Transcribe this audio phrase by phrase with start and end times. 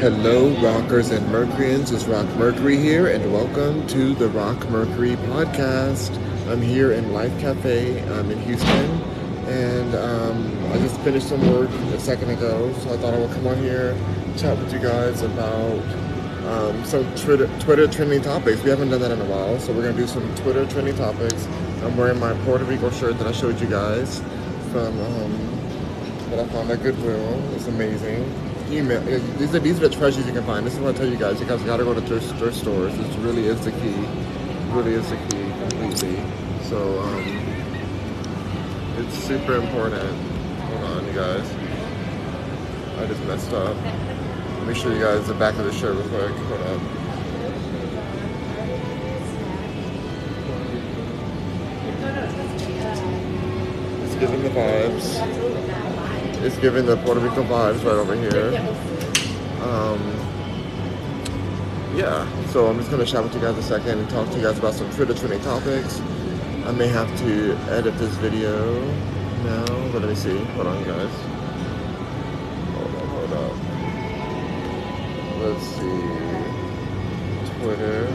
[0.00, 1.92] Hello, rockers and Mercuryans.
[1.92, 6.16] It's Rock Mercury here, and welcome to the Rock Mercury podcast.
[6.50, 8.90] I'm here in Life Cafe I'm in Houston,
[9.46, 13.30] and um, I just finished some work a second ago, so I thought I would
[13.32, 13.94] come on here,
[14.38, 15.78] chat with you guys about
[16.46, 18.62] um, some Twitter, Twitter trending topics.
[18.62, 21.44] We haven't done that in a while, so we're gonna do some Twitter trending topics.
[21.82, 24.20] I'm wearing my Puerto Rico shirt that I showed you guys
[24.72, 27.54] from um, that I found at Goodwill.
[27.54, 29.00] It's amazing email.
[29.02, 30.66] These are these are the treasures you can find.
[30.66, 31.40] This is what I tell you guys.
[31.40, 32.96] You guys got to go to thrift, thrift stores.
[32.96, 33.94] This really is the key.
[34.70, 36.22] Really is the key completely.
[36.62, 37.24] So um,
[38.98, 40.16] it's super important.
[40.60, 41.50] Hold on, you guys.
[42.98, 43.76] I just messed up.
[44.58, 46.30] Let me show you guys the back of the shirt real quick.
[46.30, 46.80] Hold up.
[54.04, 55.89] It's giving the vibes.
[56.42, 58.58] It's giving the Puerto Rico vibes right over here.
[59.62, 60.00] Um,
[61.94, 64.42] yeah, so I'm just gonna chat with you guys a second and talk to you
[64.44, 66.00] guys about some Twitter trending topics.
[66.64, 68.80] I may have to edit this video
[69.44, 70.38] now, but let me see.
[70.54, 71.10] Hold on, guys.
[72.72, 73.54] Hold up, hold up.
[75.42, 76.30] Let's see.
[77.60, 78.08] Twitter.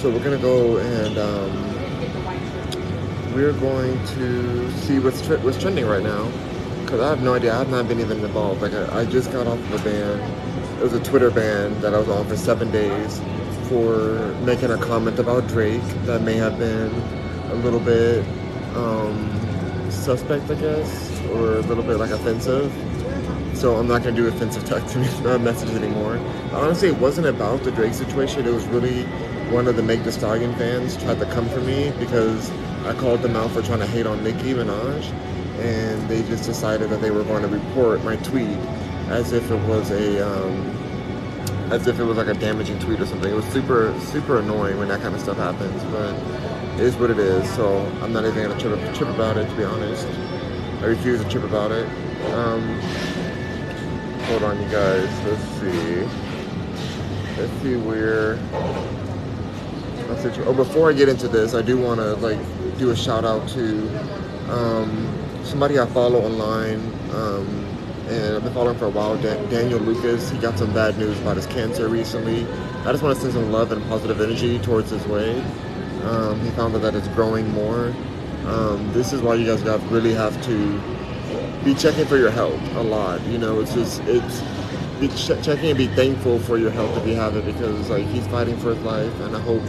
[0.00, 1.68] So we're gonna go and um,
[3.32, 6.28] we're going to see what's tre- what's trending right now.
[6.88, 7.52] Cause I have no idea.
[7.52, 8.62] I have not been even involved.
[8.62, 10.78] Like I, I just got off of a ban.
[10.78, 13.20] It was a Twitter ban that I was on for seven days
[13.68, 16.90] for making a comment about Drake that may have been
[17.50, 18.24] a little bit
[18.74, 22.72] um, suspect, I guess, or a little bit like offensive.
[23.52, 26.16] So I'm not gonna do offensive text messages anymore.
[26.52, 28.46] Honestly, it wasn't about the Drake situation.
[28.46, 29.02] It was really
[29.52, 32.50] one of the Megan Thee Stallion fans tried to come for me because
[32.86, 35.12] I called them out for trying to hate on Nicki Minaj,
[35.58, 38.56] and they just decided that they were going to report my tweet
[39.08, 40.70] as if it was a um,
[41.70, 43.30] as if it was like a damaging tweet or something.
[43.30, 46.14] It was super super annoying when that kind of stuff happens, but
[46.74, 47.48] it is what it is.
[47.54, 50.06] So I'm not even gonna trip, trip about it to be honest.
[50.80, 51.86] I refuse to trip about it.
[52.32, 52.80] Um,
[54.26, 55.08] hold on, you guys.
[55.24, 56.02] Let's see.
[57.36, 58.38] Let's see where.
[60.46, 62.38] Oh, before I get into this, I do want to like
[62.78, 63.88] do a shout out to
[64.50, 65.17] um,
[65.48, 66.80] somebody I follow online.
[67.12, 67.64] Um,
[68.08, 70.30] and I've been following for a while, Dan- Daniel Lucas.
[70.30, 72.46] He got some bad news about his cancer recently.
[72.86, 75.40] I just want to send some love and positive energy towards his way.
[76.04, 77.94] Um, he found out that it's growing more.
[78.46, 80.80] Um, this is why you guys got really have to
[81.64, 83.20] be checking for your health a lot.
[83.26, 84.40] You know, it's just it's
[85.00, 88.06] be ch- checking and be thankful for your health if you have it because like
[88.06, 89.62] he's fighting for his life, and I hope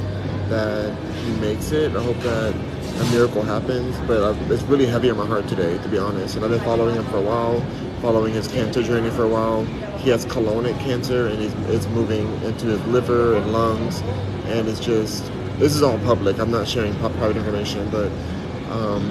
[0.50, 0.96] that
[1.26, 1.96] he makes it.
[1.96, 2.54] I hope that
[3.00, 3.98] a miracle happens.
[4.08, 6.36] But it's really heavy on my heart today, to be honest.
[6.36, 7.62] And I've been following him for a while,
[8.02, 9.64] following his cancer journey for a while.
[10.00, 14.02] He has colonic cancer, and he's, it's moving into his liver and lungs,
[14.46, 16.40] and it's just this is all public.
[16.40, 18.10] I'm not sharing private information, but
[18.72, 19.04] um,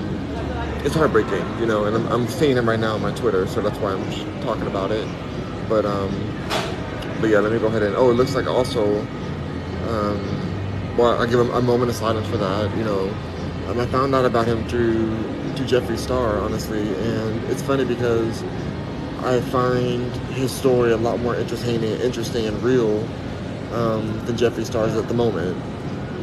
[0.84, 1.84] it's heartbreaking, you know.
[1.84, 4.66] And I'm, I'm seeing him right now on my Twitter, so that's why I'm talking
[4.66, 5.06] about it.
[5.69, 6.10] But um,
[7.20, 9.00] but yeah, let me go ahead and oh, it looks like also.
[9.88, 13.15] Um, well, I give him a moment of silence for that, you know.
[13.68, 15.14] Um, I found out about him through
[15.52, 18.42] through Jeffree Star, honestly, and it's funny because
[19.22, 23.00] I find his story a lot more interesting and interesting and real
[23.74, 25.54] um, than Jeffree Star's at the moment.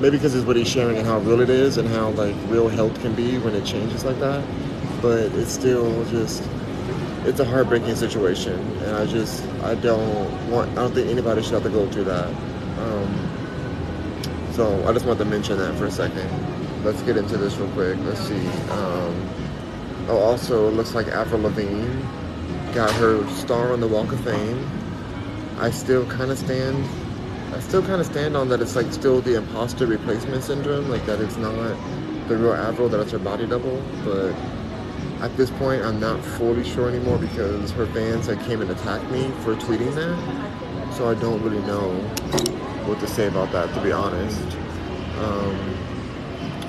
[0.02, 2.68] Maybe because it's what he's sharing and how real it is and how like real
[2.68, 4.44] health can be when it changes like that.
[5.04, 6.42] But it's still just
[7.26, 11.54] it's a heartbreaking situation, and I just I don't want I don't think anybody should
[11.54, 12.28] have to go through that.
[12.80, 16.55] Um, so I just wanted to mention that for a second.
[16.86, 17.98] Let's get into this real quick.
[18.02, 18.48] Let's see.
[18.70, 19.30] Um,
[20.08, 21.84] oh, also, it looks like Avril Lavigne
[22.76, 24.70] got her star on the Walk of Fame.
[25.58, 26.86] I still kind of stand.
[27.56, 28.62] I still kind of stand on that.
[28.62, 31.56] It's like still the imposter replacement syndrome, like that it's not
[32.28, 33.82] the real Avril, that it's her body double.
[34.04, 34.36] But
[35.24, 39.10] at this point, I'm not fully sure anymore because her fans had came and attacked
[39.10, 40.94] me for tweeting that.
[40.94, 41.94] So I don't really know
[42.86, 44.40] what to say about that, to be honest.
[45.18, 45.76] Um,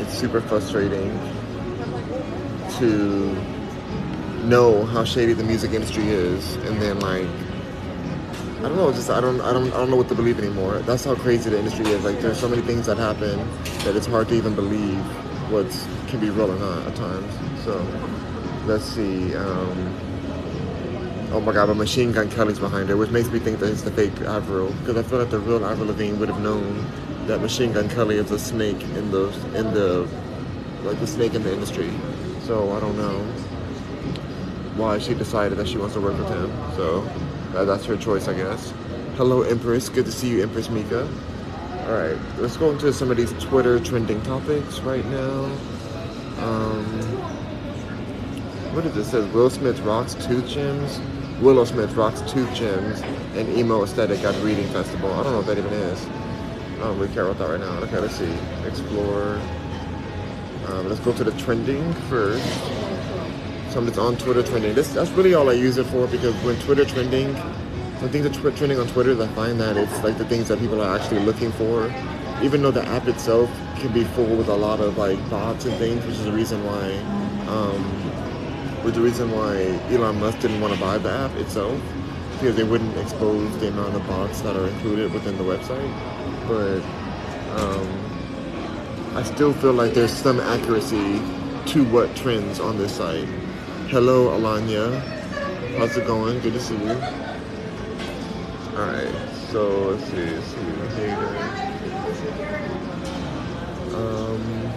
[0.07, 1.11] it's super frustrating
[2.79, 3.35] to
[4.45, 7.27] know how shady the music industry is, and then like
[8.59, 10.79] I don't know, just I don't I don't I don't know what to believe anymore.
[10.81, 12.05] That's how crazy the industry is.
[12.05, 13.39] Like there's so many things that happen
[13.85, 14.99] that it's hard to even believe
[15.51, 15.67] what
[16.09, 17.65] can be real or not at times.
[17.65, 17.77] So
[18.67, 19.35] let's see.
[19.35, 19.95] Um,
[21.33, 23.83] oh my God, but Machine Gun Kelly's behind it, which makes me think that it's
[23.83, 26.85] the fake Avril because I feel like the real Avril Lavigne would have known
[27.27, 30.09] that Machine Gun Kelly is a snake in the in the
[30.85, 31.91] like the snake in the industry.
[32.45, 33.19] So I don't know
[34.77, 36.51] why she decided that she wants to work with him.
[36.77, 37.09] So
[37.55, 38.75] Uh, that's her choice, I guess.
[39.17, 39.89] Hello, Empress.
[39.89, 41.09] Good to see you, Empress Mika.
[41.87, 45.45] All right, let's go into some of these Twitter trending topics right now.
[46.43, 46.85] Um,
[48.75, 49.11] what is this?
[49.11, 51.01] Says Will Smith rocks tooth gems.
[51.41, 53.01] Willow Smith rocks tooth gems
[53.37, 55.11] and emo aesthetic at Reading Festival.
[55.13, 56.07] I don't know what that even is.
[56.77, 57.79] I don't really care about that right now.
[57.85, 58.33] Okay, let's see.
[58.67, 59.41] Explore.
[60.67, 62.45] Um, let's go to the trending first.
[63.71, 64.75] Something that's on Twitter trending.
[64.75, 67.35] This that's really all I use it for because when Twitter trending,
[68.01, 70.59] when things are tw- trending on Twitter, I find that it's like the things that
[70.59, 71.93] people are actually looking for.
[72.43, 75.75] Even though the app itself can be full with a lot of like bots and
[75.77, 76.93] things, which is the reason why,
[77.49, 77.83] um,
[78.85, 79.57] which is the reason why
[79.95, 81.81] Elon Musk didn't want to buy the app itself
[82.33, 86.16] because they wouldn't expose the amount of bots that are included within the website.
[86.49, 86.81] But
[87.59, 91.21] um, I still feel like there's some accuracy
[91.73, 93.27] to what trends on this site.
[93.89, 95.01] Hello, Alanya.
[95.77, 96.39] How's it going?
[96.41, 96.93] Good to see you.
[98.77, 99.13] Alright,
[99.51, 100.25] so let's see.
[100.25, 100.61] Let's see.
[100.97, 101.11] Hey
[103.95, 104.73] Um,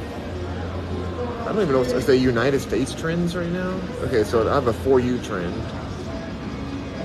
[1.41, 1.81] I don't even know.
[1.81, 3.79] Is the United States trends right now?
[4.03, 5.53] Okay, so I have a for you trend.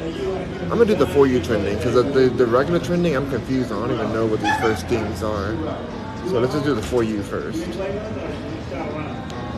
[0.05, 3.73] I'm gonna do the for you trending because the, the, the regular trending I'm confused.
[3.73, 5.55] I don't even know what these first things are.
[6.29, 7.63] So let's just do the for you first.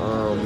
[0.00, 0.38] Um,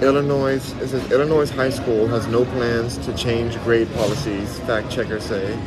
[0.00, 5.24] Illinois, it says Illinois high school has no plans to change grade policies, fact checkers
[5.24, 5.58] say.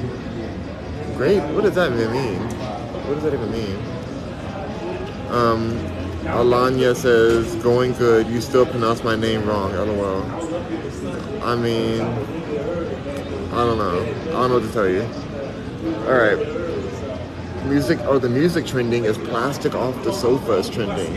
[1.17, 1.43] Grade?
[1.53, 2.39] What does that even mean?
[3.07, 3.77] What does that even mean?
[5.29, 10.21] Um, Alanya says, going good, you still pronounce my name wrong, lol.
[11.43, 12.01] I mean,
[13.51, 14.01] I don't know.
[14.01, 15.01] I don't know what to tell you.
[16.05, 17.65] Alright.
[17.65, 21.13] Music or the music trending is plastic off the sofa is trending.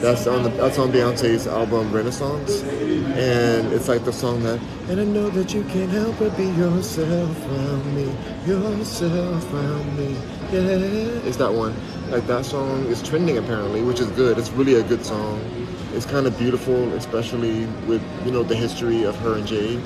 [0.00, 2.62] That's on the that's on Beyonce's album Renaissance.
[2.62, 6.46] And it's like the song that and I know that you can't help but be
[6.46, 8.14] yourself around me.
[8.46, 10.16] Yourself around me.
[10.52, 11.26] Yeah.
[11.26, 11.74] It's that one.
[12.10, 14.38] Like that song is trending apparently, which is good.
[14.38, 15.40] It's really a good song.
[15.94, 19.80] It's kind of beautiful, especially with, you know, the history of her and Jay,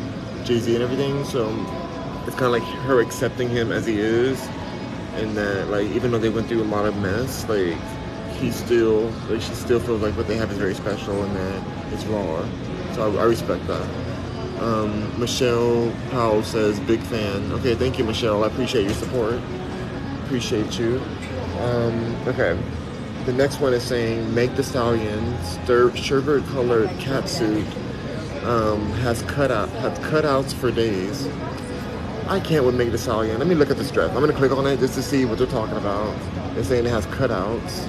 [0.44, 1.25] Jay-Z and everything.
[1.25, 1.49] So
[2.26, 4.49] it's kind of like her accepting him as he is
[5.19, 7.76] and that like even though they went through a lot of mess, like
[8.38, 11.93] he still like she still feels like what they have is very special and that
[11.93, 12.46] it's raw.
[12.94, 13.88] So I, I respect that.
[14.61, 17.52] Um, Michelle Powell says big fan.
[17.52, 18.44] Okay, thank you, Michelle.
[18.44, 19.40] I appreciate your support.
[20.28, 21.00] Appreciate you.
[21.58, 22.54] Um, okay.
[23.25, 27.66] The next one is saying Megan Thee Stallion stir sherbet colored cat suit
[28.44, 31.26] um, has cut out has cutouts for days.
[32.26, 33.38] I can't with Megan Thee Stallion.
[33.38, 34.10] Let me look at this dress.
[34.10, 36.14] I'm gonna click on it just to see what they're talking about.
[36.54, 37.88] They're saying it has cutouts.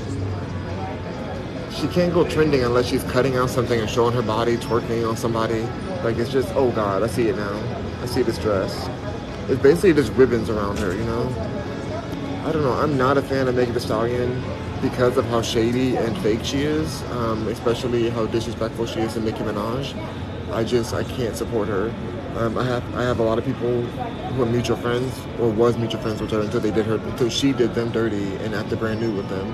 [1.78, 5.18] She can't go trending unless she's cutting out something and showing her body, twerking on
[5.18, 5.64] somebody.
[6.06, 7.62] Like it's just, oh god, I see it now.
[8.02, 8.88] I see this dress.
[9.50, 11.69] It's basically just ribbons around her, you know?
[12.46, 12.74] I don't know.
[12.74, 14.42] I'm not a fan of Megan Thee Stallion
[14.82, 19.20] because of how shady and fake she is, um, especially how disrespectful she is to
[19.20, 19.94] Nicki Minaj.
[20.54, 21.94] I just I can't support her.
[22.38, 25.78] Um, I have I have a lot of people who are mutual friends or was
[25.78, 28.80] mutual friends with her until they did her until she did them dirty and acted
[28.80, 29.54] brand new with them.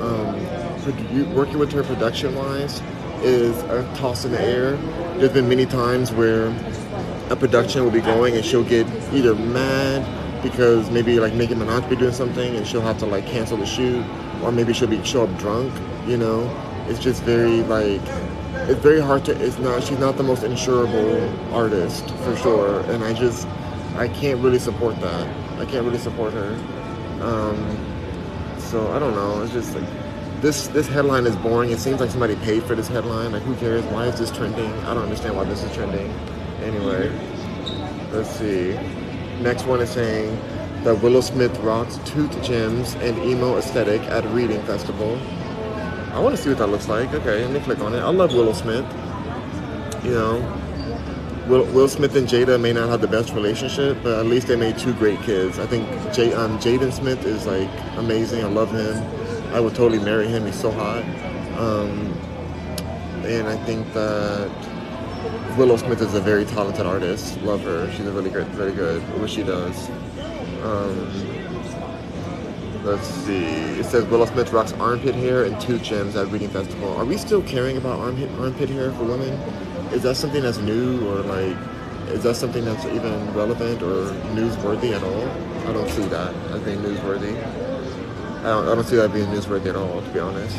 [0.00, 2.82] Um, working with her production wise
[3.22, 4.76] is a toss in the air.
[5.18, 6.48] There's been many times where
[7.30, 10.04] a production will be going and she'll get either mad
[10.42, 13.66] because maybe like Nicki Minaj be doing something and she'll have to like cancel the
[13.66, 14.04] shoot,
[14.42, 15.72] or maybe she'll be show up drunk.
[16.06, 16.48] You know,
[16.88, 18.02] it's just very like
[18.68, 19.32] it's very hard to.
[19.44, 19.82] It's not.
[19.82, 23.46] She's not the most insurable artist for sure, and I just
[23.96, 25.26] I can't really support that.
[25.60, 26.52] I can't really support her.
[27.22, 27.78] Um,
[28.58, 29.42] so I don't know.
[29.42, 29.88] It's just like
[30.40, 31.70] this this headline is boring.
[31.70, 33.32] It seems like somebody paid for this headline.
[33.32, 33.84] Like who cares?
[33.86, 34.72] Why is this trending?
[34.84, 36.10] I don't understand why this is trending.
[36.62, 37.10] Anyway,
[38.12, 38.76] let's see.
[39.40, 40.36] Next one is saying
[40.84, 45.18] that Willow Smith rocks tooth gems and emo aesthetic at a Reading Festival.
[46.12, 47.12] I want to see what that looks like.
[47.12, 47.98] Okay, let me click on it.
[47.98, 48.84] I love Willow Smith.
[50.04, 54.26] You know, Will, Will Smith and Jada may not have the best relationship, but at
[54.26, 55.58] least they made two great kids.
[55.58, 55.88] I think
[56.34, 58.42] um, Jaden Smith is like amazing.
[58.42, 58.96] I love him.
[59.54, 60.46] I would totally marry him.
[60.46, 61.04] He's so hot.
[61.58, 62.12] Um,
[63.24, 64.50] and I think that
[65.56, 67.40] Willow Smith is a very talented artist.
[67.40, 67.90] Love her.
[67.92, 69.88] She's a really great, very good at what she does.
[70.62, 71.10] Um,
[72.84, 73.44] let's see.
[73.44, 76.94] It says Willow Smith rocks armpit hair and two gems at Reading Festival.
[76.98, 79.32] Are we still caring about armpit armpit hair for women?
[79.94, 81.56] Is that something that's new or like?
[82.08, 85.68] Is that something that's even relevant or newsworthy at all?
[85.68, 87.34] I don't see that as being newsworthy.
[88.40, 90.56] I don't, I don't see that being newsworthy at all, to be honest.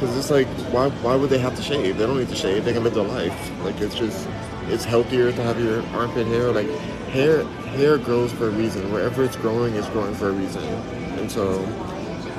[0.00, 1.98] Because it's like, why, why would they have to shave?
[1.98, 2.64] They don't need to shave.
[2.64, 3.52] They can live their life.
[3.62, 4.26] Like, it's just,
[4.68, 6.50] it's healthier to have your armpit hair.
[6.50, 6.70] Like
[7.10, 8.90] hair, hair grows for a reason.
[8.90, 10.64] Wherever it's growing, it's growing for a reason.
[10.64, 11.62] And so,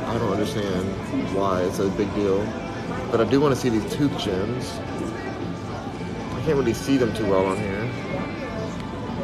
[0.08, 2.44] I don't understand why it's a big deal.
[3.12, 4.72] But I do want to see these tooth gems.
[6.34, 7.88] I can't really see them too well on here.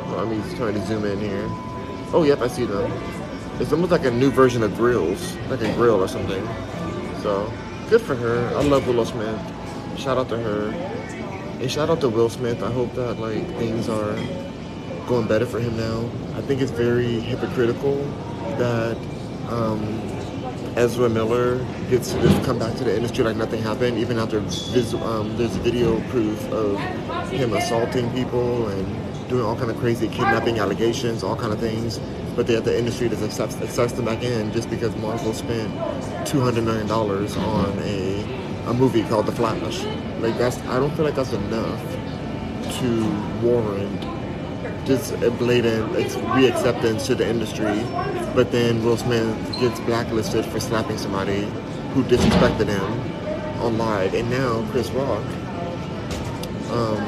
[0.05, 1.47] Well, I'm just trying to zoom in here.
[2.13, 2.91] Oh, yep, I see them.
[3.59, 6.45] It's almost like a new version of grills, like a grill or something.
[7.23, 7.51] So,
[7.89, 8.47] good for her.
[8.55, 9.39] I love Willow Smith.
[9.97, 10.69] Shout out to her.
[11.59, 12.61] And shout out to Will Smith.
[12.61, 14.15] I hope that like things are
[15.07, 16.09] going better for him now.
[16.37, 17.95] I think it's very hypocritical
[18.57, 18.97] that
[19.49, 19.81] um,
[20.75, 21.57] Ezra Miller
[21.89, 25.35] gets to just come back to the industry like nothing happened, even after vis- um,
[25.37, 26.77] there's video proof of
[27.29, 31.99] him assaulting people and doing all kind of crazy kidnapping allegations, all kind of things.
[32.37, 35.73] But the industry just accepts, accepts them back in just because Marvel spent
[36.25, 39.83] $200 million on a a movie called The Flash.
[40.19, 41.81] Like that's I don't feel like that's enough
[42.79, 44.01] to warrant
[44.85, 47.81] just a blatant reacceptance to the industry.
[48.35, 51.41] But then Will Smith gets blacklisted for slapping somebody
[51.93, 55.23] who disrespected him on live, and now Chris Rock.
[56.69, 57.03] Um,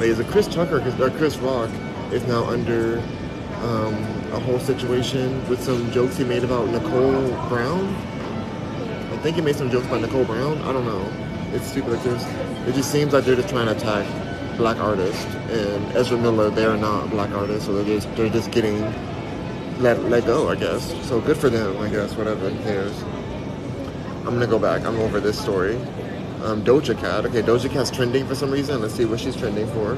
[0.00, 1.70] is it Chris Tucker or Chris Rock
[2.10, 2.98] is now under
[3.62, 7.94] um, a whole situation with some jokes he made about Nicole Brown
[9.14, 10.58] I think he made some jokes about Nicole Brown.
[10.62, 11.08] I don't know.
[11.54, 12.22] It's stupid like this.
[12.68, 14.04] It just seems like they're just trying to attack
[14.56, 15.24] black artists.
[15.24, 18.80] And Ezra Miller, they're not black artists, so they're just they're just getting
[19.80, 20.92] let let go, I guess.
[21.06, 22.14] So good for them, I guess.
[22.16, 23.02] Whatever, who cares?
[24.26, 24.84] I'm gonna go back.
[24.84, 25.76] I'm over this story.
[26.42, 27.24] Um, Doja Cat.
[27.24, 28.82] Okay, Doja Cat's trending for some reason.
[28.82, 29.92] Let's see what she's trending for.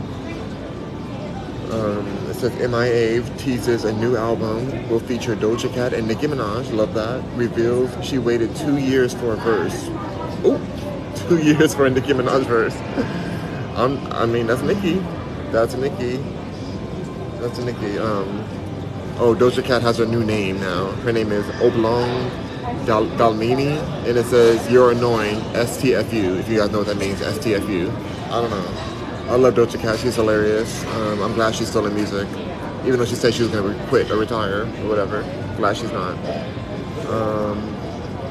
[1.73, 6.73] Um, says MIA teases a new album will feature Doja Cat and Nicki Minaj.
[6.73, 7.25] Love that.
[7.35, 9.87] Reveals she waited two years for a verse.
[10.45, 10.61] Oh,
[11.29, 12.77] two years for a Nicki Minaj verse.
[13.77, 15.03] um, I mean, that's Nicki.
[15.51, 16.17] That's Nicki.
[17.41, 17.99] That's Nicki.
[17.99, 18.45] Um,
[19.19, 20.91] oh, Doja Cat has a new name now.
[21.03, 22.31] Her name is Oblong
[22.85, 26.39] Dal- Dalmini, and it says "You're annoying." STFU.
[26.41, 27.91] If you guys know what that means, STFU.
[28.27, 28.96] I don't know.
[29.29, 29.99] I love Doja Cat.
[29.99, 30.85] She's hilarious.
[30.87, 32.29] Um, I'm glad she's still in music,
[32.85, 35.23] even though she said she was gonna quit or retire or whatever.
[35.57, 36.17] Glad she's not.
[37.09, 37.59] Um,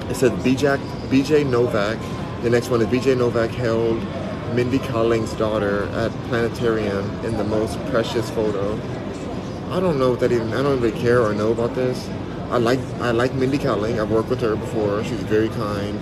[0.09, 0.77] it said BJ,
[1.09, 1.97] BJ Novak.
[2.43, 4.01] The next one is BJ Novak held
[4.55, 8.79] Mindy Kaling's daughter at planetarium in the most precious photo.
[9.71, 10.53] I don't know that even.
[10.53, 12.07] I don't really care or know about this.
[12.51, 13.99] I like I like Mindy Kaling.
[13.99, 15.03] I've worked with her before.
[15.03, 15.99] She's very kind,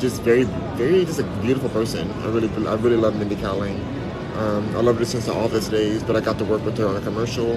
[0.00, 0.44] just very
[0.76, 2.08] very just a beautiful person.
[2.22, 3.80] I really I really love Mindy Kaling.
[4.36, 6.86] Um, I loved her since the office days, but I got to work with her
[6.86, 7.54] on a commercial,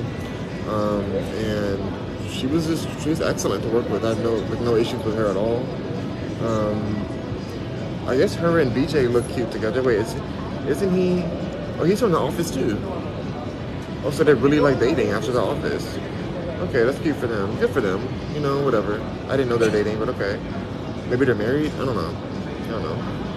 [0.69, 1.05] um,
[1.45, 4.03] and she was just she was excellent to work with.
[4.03, 5.65] I had no like no issues with her at all.
[6.45, 7.05] Um,
[8.07, 9.81] I guess her and BJ look cute together.
[9.81, 10.13] Wait, is,
[10.67, 11.23] isn't he?
[11.79, 12.77] Oh, he's from the office too.
[14.03, 15.97] Oh, so they're really like dating after the office.
[16.69, 17.57] Okay, that's cute for them.
[17.57, 18.07] Good for them.
[18.33, 19.01] You know, whatever.
[19.27, 20.39] I didn't know they're dating, but okay.
[21.09, 21.71] Maybe they're married.
[21.73, 22.15] I don't know.
[22.65, 23.34] I don't know.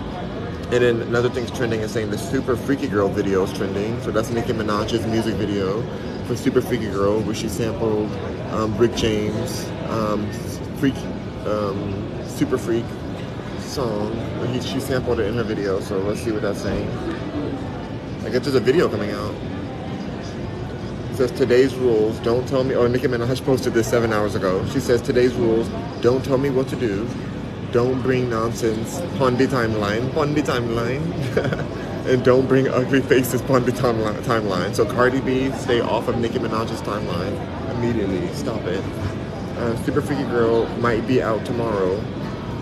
[0.70, 3.98] And then another thing's trending is saying the Super Freaky Girl video is trending.
[4.02, 5.82] So that's Nicki Minaj's music video
[6.26, 8.12] for Super Freaky Girl, where she sampled
[8.52, 10.30] um, Rick James' um,
[10.76, 10.94] Freak,
[11.46, 12.84] um, Super Freak
[13.60, 14.14] song.
[14.52, 16.86] He, she sampled it in her video, so let's see what that's saying.
[18.26, 19.34] I guess there's a video coming out.
[21.12, 24.64] It says today's rules, don't tell me, oh, Nicki Minaj posted this seven hours ago.
[24.66, 25.66] She says today's rules,
[26.02, 27.08] don't tell me what to do,
[27.72, 31.02] don't bring nonsense on the timeline, on the timeline,
[32.06, 34.74] and don't bring ugly faces on the timeline.
[34.74, 37.36] So Cardi B, stay off of Nicki Minaj's timeline
[37.74, 38.26] immediately.
[38.34, 38.82] Stop it.
[39.58, 41.96] Uh, Super Freaky Girl might be out tomorrow.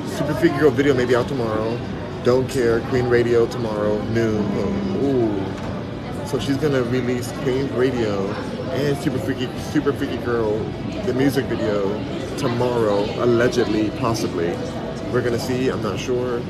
[0.06, 1.78] Super Freaky Girl video may be out tomorrow.
[2.24, 2.80] Don't care.
[2.88, 4.44] Queen Radio tomorrow noon.
[5.04, 6.26] Ooh.
[6.26, 8.26] So she's gonna release Queen Radio
[8.72, 10.58] and Super Freaky Super Freaky Girl,
[11.04, 11.86] the music video
[12.36, 14.56] tomorrow, allegedly, possibly
[15.16, 15.70] we're gonna see.
[15.70, 16.42] I'm not sure,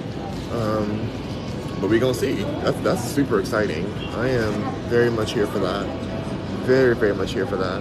[0.51, 1.09] um,
[1.81, 2.43] but we're gonna see.
[2.65, 3.87] That's that's super exciting.
[4.17, 5.87] I am very much here for that.
[6.67, 7.81] Very very much here for that.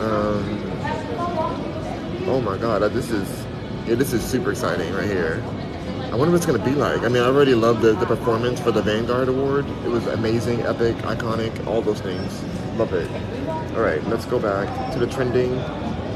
[0.00, 0.60] Um,
[2.26, 3.46] oh my god, this is
[3.86, 5.42] yeah, this is super exciting right here.
[6.12, 7.00] I wonder what it's gonna be like.
[7.00, 9.64] I mean, I already love the, the performance for the Vanguard Award.
[9.86, 12.42] It was amazing, epic, iconic, all those things.
[12.76, 13.10] Love it.
[13.74, 15.58] All right, let's go back to the trending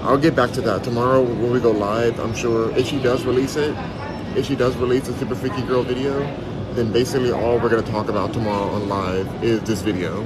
[0.03, 2.19] I'll get back to that tomorrow when we go live.
[2.21, 3.77] I'm sure if she does release it,
[4.37, 6.21] if she does release a Super Freaky Girl video,
[6.75, 10.25] then basically all we're gonna talk about tomorrow on live is this video.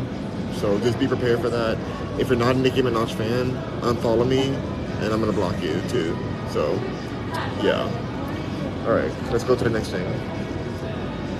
[0.57, 1.79] So just be prepared for that.
[2.21, 3.50] If you're not a Nicki Minaj fan,
[3.81, 4.49] unfollow me,
[5.00, 6.17] and I'm gonna block you too.
[6.50, 6.75] So
[7.62, 7.88] yeah.
[8.87, 10.05] All right, let's go to the next thing.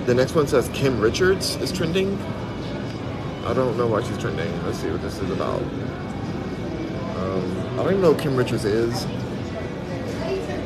[0.05, 2.19] The next one says Kim Richards is trending.
[3.45, 4.51] I don't know why she's trending.
[4.65, 5.61] Let's see what this is about.
[7.73, 9.07] I don't even know who Kim Richards is.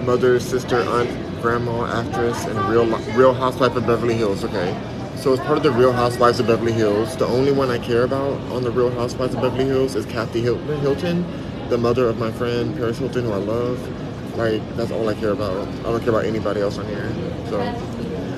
[0.05, 2.85] Mother, sister, aunt, grandma, actress, and Real
[3.15, 4.43] Real Housewife of Beverly Hills.
[4.43, 4.77] Okay,
[5.15, 8.03] so as part of the Real Housewives of Beverly Hills, the only one I care
[8.03, 11.25] about on the Real Housewives of Beverly Hills is Kathy Hilton,
[11.69, 14.35] the mother of my friend Paris Hilton, who I love.
[14.35, 15.65] Like that's all I care about.
[15.65, 17.09] I don't care about anybody else on here.
[17.49, 17.61] So,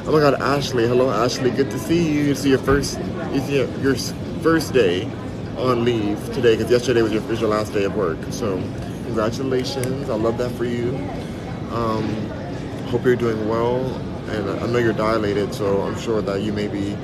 [0.06, 2.36] oh my God, Ashley, hello Ashley, good to see you.
[2.36, 3.00] See your first,
[3.34, 3.96] you see your
[4.44, 5.10] first day
[5.60, 8.18] on leave today because yesterday was your, was your last day of work.
[8.32, 8.58] So,
[9.06, 10.10] congratulations.
[10.10, 10.96] I love that for you.
[11.72, 12.06] Um,
[12.88, 13.86] hope you're doing well,
[14.30, 16.98] and I know you're dilated, so I'm sure that you may be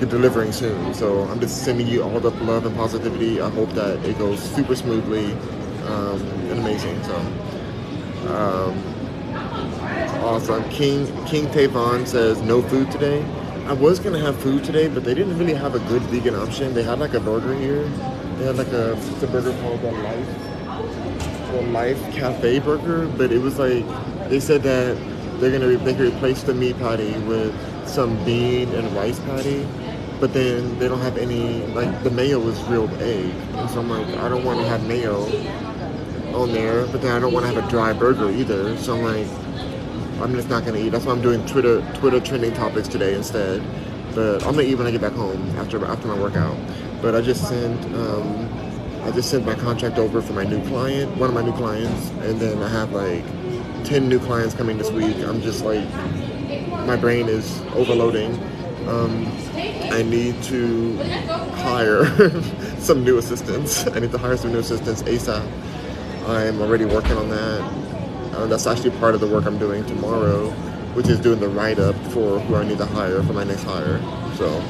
[0.00, 0.94] delivering soon.
[0.94, 3.40] So I'm just sending you all the love and positivity.
[3.40, 5.32] I hope that it goes super smoothly
[5.86, 6.20] um,
[6.50, 7.02] and amazing.
[7.04, 7.16] So.
[8.28, 8.82] Um,
[10.24, 10.64] awesome.
[10.70, 13.24] King King Tavon says no food today.
[13.66, 16.74] I was gonna have food today, but they didn't really have a good vegan option.
[16.74, 17.84] They had like a burger here.
[18.36, 23.38] They had like a, a burger called the Life the Life Cafe burger, but it
[23.38, 23.86] was like
[24.28, 24.98] they said that
[25.40, 27.54] they're gonna re- they replace the meat patty with
[27.88, 29.66] some bean and rice patty,
[30.20, 33.88] but then they don't have any like the mayo is real egg, and so I'm
[33.88, 35.22] like I don't want to have mayo
[36.34, 38.76] on there, but then I don't want to have a dry burger either.
[38.76, 39.43] So I'm like
[40.20, 40.90] I'm just not gonna eat.
[40.90, 43.62] That's why I'm doing Twitter Twitter trending topics today instead.
[44.14, 46.56] But I'm gonna eat when I get back home after after my workout.
[47.02, 47.84] But I just sent.
[47.94, 48.48] Um,
[49.04, 52.08] I just sent my contract over for my new client, one of my new clients,
[52.22, 53.22] and then I have like
[53.84, 55.16] 10 new clients coming this week.
[55.18, 55.86] I'm just like,
[56.86, 58.32] my brain is overloading.
[58.88, 59.30] Um,
[59.92, 60.96] I need to
[61.56, 62.06] hire
[62.78, 63.86] some new assistants.
[63.88, 65.46] I need to hire some new assistants ASAP.
[66.26, 67.93] I'm already working on that.
[68.34, 70.50] Uh, that's actually part of the work I'm doing tomorrow,
[70.94, 73.62] which is doing the write up for who I need to hire for my next
[73.62, 74.00] hire.
[74.34, 74.60] So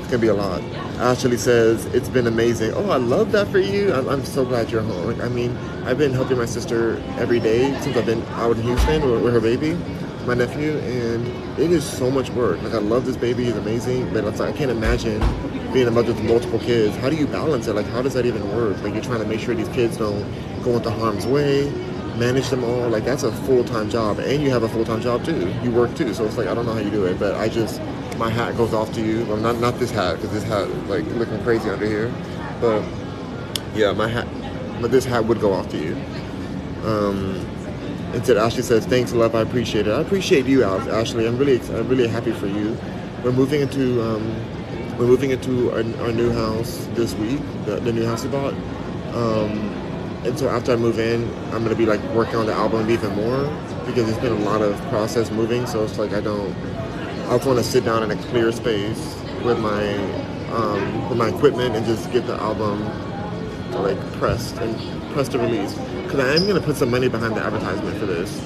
[0.00, 0.62] it's gonna be a lot.
[0.98, 2.72] Ashley says it's been amazing.
[2.72, 3.92] Oh, I love that for you.
[3.92, 5.06] I'm, I'm so glad you're home.
[5.06, 8.62] Like, I mean, I've been helping my sister every day since I've been out in
[8.62, 9.74] Houston with, with her baby,
[10.26, 11.26] my nephew, and
[11.58, 12.62] it is so much work.
[12.62, 15.20] Like I love this baby; he's amazing, but I can't imagine
[15.74, 16.96] being a mother to multiple kids.
[16.96, 17.74] How do you balance it?
[17.74, 18.80] Like, how does that even work?
[18.82, 20.24] Like, you're trying to make sure these kids don't
[20.62, 21.70] go into harm's way
[22.16, 22.88] manage them all.
[22.88, 25.52] Like that's a full time job, and you have a full time job too.
[25.62, 27.48] You work too, so it's like I don't know how you do it, but I
[27.48, 27.80] just
[28.18, 29.24] my hat goes off to you.
[29.26, 32.12] Well, not not this hat because this hat like looking crazy under here,
[32.60, 32.82] but
[33.74, 34.26] yeah, my hat,
[34.80, 35.96] but this hat would go off to you.
[36.84, 37.46] Um,
[38.14, 39.34] instead, Ashley says, "Thanks, love.
[39.34, 39.92] I appreciate it.
[39.92, 41.26] I appreciate you, Ashley.
[41.26, 42.76] I'm really I'm really happy for you.
[43.24, 47.92] We're moving into um, we're moving into our, our new house this week, the, the
[47.92, 48.54] new house we bought."
[49.14, 49.73] Um,
[50.24, 53.14] and so after I move in, I'm gonna be like working on the album even
[53.14, 53.44] more
[53.84, 55.66] because it's been a lot of process moving.
[55.66, 56.54] So it's like I don't.
[57.28, 59.94] I just want to sit down in a clear space with my
[60.50, 62.84] um, with my equipment and just get the album
[63.82, 65.74] like pressed and pressed to release.
[66.04, 68.42] Because I am gonna put some money behind the advertisement for this.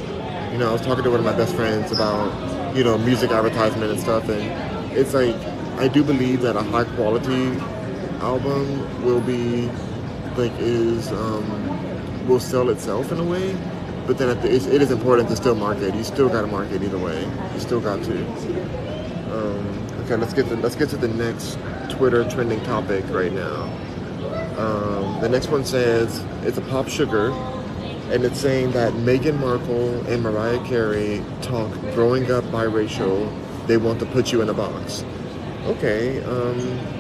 [0.51, 3.31] You know, I was talking to one of my best friends about you know music
[3.31, 5.37] advertisement and stuff, and it's like
[5.79, 7.53] I do believe that a high quality
[8.21, 9.71] album will be
[10.39, 13.57] like is um, will sell itself in a way.
[14.07, 15.95] But then the, it is important to still market.
[15.95, 17.25] You still got to market either way.
[17.53, 18.27] You still got to.
[19.31, 21.59] Um, okay, let's get to, let's get to the next
[21.91, 23.65] Twitter trending topic right now.
[24.57, 27.31] Um, the next one says it's a pop sugar,
[28.11, 33.31] and it's saying that Meghan Markle and Mariah Carey talk growing up biracial.
[33.67, 35.05] They want to put you in a box.
[35.67, 36.25] Okay.
[36.25, 36.98] Um,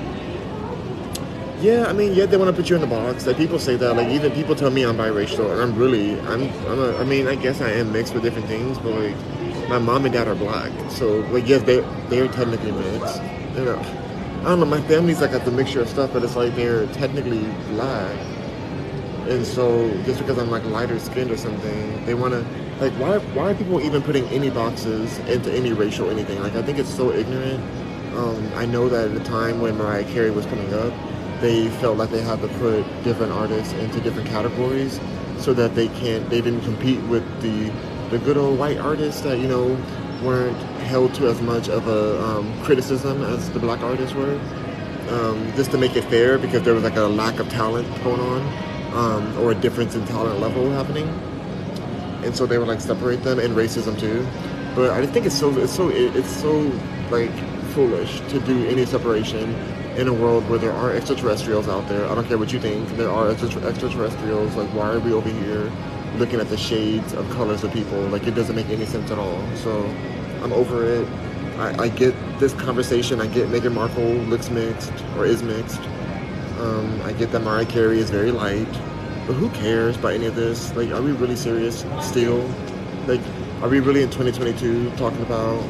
[1.60, 3.26] yeah, I mean, yeah, they want to put you in the box.
[3.26, 3.94] Like people say that.
[3.96, 7.26] Like even people tell me I'm biracial, and I'm really, I'm, I'm a, I mean,
[7.26, 10.36] I guess I am mixed with different things, but like my mom and dad are
[10.36, 13.20] black, so like yes, they they're technically mixed.
[13.56, 13.78] You know,
[14.40, 14.66] I don't know.
[14.66, 18.16] My family's like a mixture of stuff, but it's like they're technically black,
[19.28, 22.40] and so just because I'm like lighter skinned or something, they want to
[22.80, 26.40] like why why are people even putting any boxes into any racial anything?
[26.40, 27.62] Like I think it's so ignorant.
[28.16, 30.92] Um, I know that at the time when Mariah Carey was coming up
[31.40, 35.00] they felt like they had to put different artists into different categories
[35.38, 37.70] so that they can't they didn't compete with the
[38.10, 39.76] the good old white artists that you know
[40.22, 44.38] weren't held to as much of a um, criticism as the black artists were
[45.10, 48.20] um, just to make it fair because there was like a lack of talent going
[48.20, 51.08] on um, or a difference in talent level happening.
[52.24, 54.26] And so they would like separate them and racism too.
[54.74, 56.60] But I think it's so it's so it's so
[57.10, 57.32] like
[57.70, 59.54] foolish to do any separation
[59.98, 62.06] in a world where there are extraterrestrials out there.
[62.06, 62.88] I don't care what you think.
[62.96, 64.54] There are extraterrestrials.
[64.54, 65.72] Like, why are we over here
[66.18, 67.98] looking at the shades of colors of people?
[68.02, 69.44] Like, it doesn't make any sense at all.
[69.56, 69.84] So,
[70.42, 71.08] I'm over it.
[71.58, 73.20] I, I get this conversation.
[73.20, 75.80] I get Meghan Markle looks mixed or is mixed.
[76.60, 78.72] Um, I get that Mariah Carey is very light,
[79.26, 80.74] but who cares about any of this?
[80.76, 82.48] Like, are we really serious still?
[83.08, 83.20] Like,
[83.62, 85.60] are we really in 2022 talking about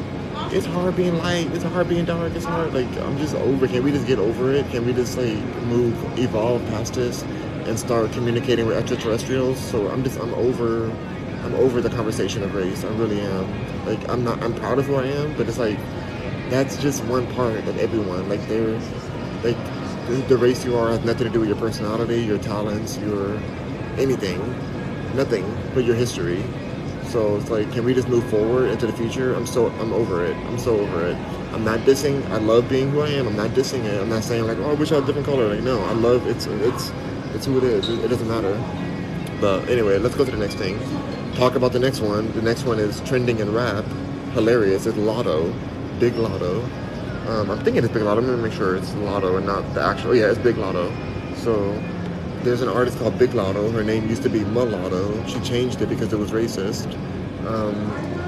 [0.51, 2.73] it's hard being light, it's hard being dark, it's hard.
[2.73, 3.67] Like, I'm just over.
[3.67, 4.69] Can we just get over it?
[4.71, 9.59] Can we just like move, evolve past this, and start communicating with extraterrestrials?
[9.59, 10.91] So I'm just, I'm over,
[11.43, 12.83] I'm over the conversation of race.
[12.83, 13.85] I really am.
[13.85, 15.77] Like, I'm not, I'm proud of who I am, but it's like
[16.49, 18.27] that's just one part of everyone.
[18.27, 18.79] Like, they're,
[19.43, 19.57] like,
[20.27, 23.37] the race you are has nothing to do with your personality, your talents, your
[23.97, 24.39] anything,
[25.15, 26.43] nothing but your history.
[27.09, 29.33] So it's like, can we just move forward into the future?
[29.33, 30.35] I'm so I'm over it.
[30.45, 31.15] I'm so over it.
[31.53, 32.23] I'm not dissing.
[32.29, 33.27] I love being who I am.
[33.27, 33.99] I'm not dissing it.
[33.99, 35.47] I'm not saying like, oh, I wish I had a different color.
[35.47, 36.91] Like, no, I love it's it's
[37.33, 37.89] it's who it is.
[37.89, 38.53] It, it doesn't matter.
[39.41, 40.79] But anyway, let's go to the next thing.
[41.33, 42.31] Talk about the next one.
[42.33, 43.85] The next one is trending in rap.
[44.33, 44.85] Hilarious.
[44.85, 45.51] It's Latto,
[45.99, 46.63] Big Latto.
[47.27, 48.19] Um, I'm thinking it's Big Latto.
[48.19, 50.15] I'm gonna make sure it's Latto and not the actual.
[50.15, 50.93] Yeah, it's Big Latto.
[51.37, 51.73] So
[52.43, 53.71] there's an artist called Big Latto.
[53.71, 55.25] Her name used to be Mulatto.
[55.27, 56.93] She changed it because it was racist.
[57.45, 57.75] Um,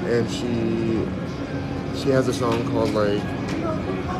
[0.06, 1.02] and she
[2.00, 3.22] she has a song called like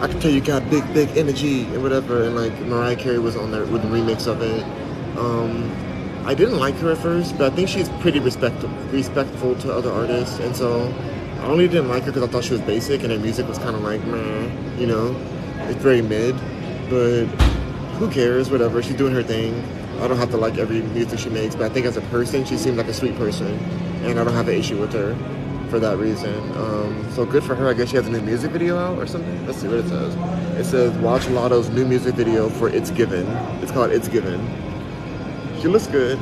[0.02, 2.24] I can tell you got big big energy and whatever.
[2.24, 4.62] And like Mariah Carey was on there with the remix of it.
[5.18, 5.70] Um,
[6.24, 9.90] I didn't like her at first, but I think she's pretty respect respectful to other
[9.92, 10.92] artists, and so
[11.40, 13.59] I only didn't like her because I thought she was basic and her music was
[13.59, 15.16] kind of like meh, you know,
[15.68, 16.37] it's very mid.
[16.88, 17.26] But
[17.98, 18.50] who cares?
[18.50, 19.52] Whatever, she's doing her thing.
[20.02, 22.44] I don't have to like every music she makes, but I think as a person,
[22.44, 23.52] she seems like a sweet person,
[24.02, 25.14] and I don't have an issue with her
[25.70, 26.34] for that reason.
[26.56, 27.68] Um, so good for her.
[27.68, 29.46] I guess she has a new music video out or something.
[29.46, 30.16] Let's see what it says.
[30.58, 33.28] It says watch Latto's new music video for "It's Given."
[33.62, 34.40] It's called "It's Given."
[35.60, 36.18] She looks good.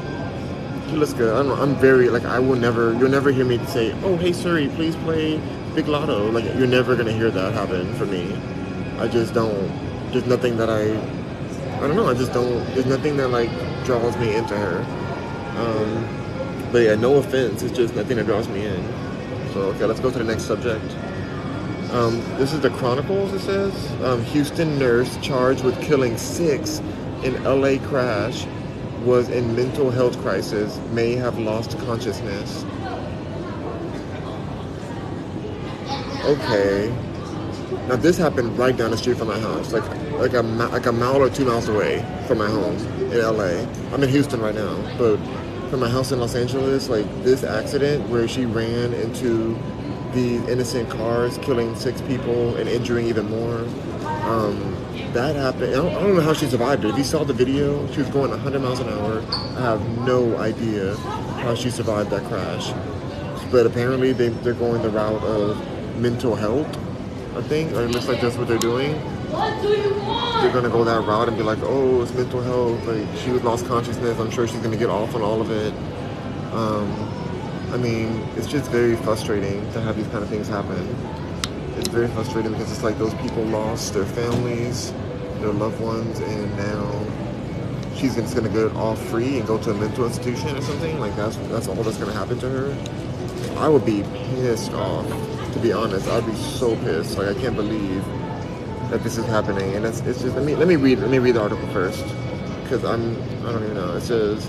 [0.91, 1.35] She looks good.
[1.35, 2.93] I'm, I'm very like I will never.
[2.93, 5.41] You'll never hear me say, "Oh, hey Siri, please play
[5.75, 8.31] Big Latto." Like you're never gonna hear that happen for me.
[8.99, 9.73] I just don't.
[10.13, 11.01] There's nothing that I
[11.81, 12.09] I don't know.
[12.11, 12.63] I just don't.
[12.75, 13.49] There's nothing that like
[13.91, 14.79] draws me into her.
[15.59, 17.65] Um, but yeah, no offense.
[17.65, 18.85] It's just nothing that draws me in.
[19.53, 20.85] So okay, let's go to the next subject.
[21.91, 23.33] Um, this is the Chronicles.
[23.33, 26.79] It says um, Houston nurse charged with killing six
[27.25, 28.47] in LA crash
[29.03, 30.79] was in mental health crisis.
[30.93, 32.65] May have lost consciousness.
[36.27, 36.97] Okay.
[37.89, 40.93] Now this happened right down the street from my house, like like a like a
[40.93, 43.67] mile or two miles away from my home in LA.
[43.93, 45.17] I'm in Houston right now, but
[45.71, 49.59] from my house in Los Angeles, like this accident where she ran into
[50.13, 53.59] these innocent cars, killing six people and injuring even more.
[54.29, 54.77] Um,
[55.13, 55.73] that happened.
[55.73, 56.89] I don't, I don't, know how she survived it.
[56.89, 59.23] If you saw the video, she was going 100 miles an hour.
[59.57, 62.73] I have no idea how she survived that crash.
[63.51, 66.69] But apparently, they, they're going the route of mental health
[67.35, 69.01] I think, or it looks like that's what they're doing.
[69.31, 70.43] What do you want?
[70.43, 72.85] They're gonna go that route and be like, oh, it's mental health.
[72.87, 74.19] Like she was lost consciousness.
[74.19, 75.73] I'm sure she's gonna get off on all of it.
[76.53, 76.91] Um,
[77.73, 80.85] I mean, it's just very frustrating to have these kind of things happen.
[81.77, 84.93] It's very frustrating because it's like those people lost their families,
[85.39, 87.07] their loved ones, and now
[87.95, 90.99] she's just gonna get off free and go to a mental institution or something.
[90.99, 93.59] Like that's that's all that's gonna happen to her.
[93.61, 94.03] I would be
[94.35, 95.07] pissed off
[95.53, 97.19] to be honest, I'd be so pissed.
[97.19, 98.05] Like I can't believe
[98.91, 99.75] that this is happening.
[99.75, 102.05] And it's, it's just let me let me read let me read the article first
[102.63, 103.97] because I'm I don't even know.
[103.97, 104.49] It says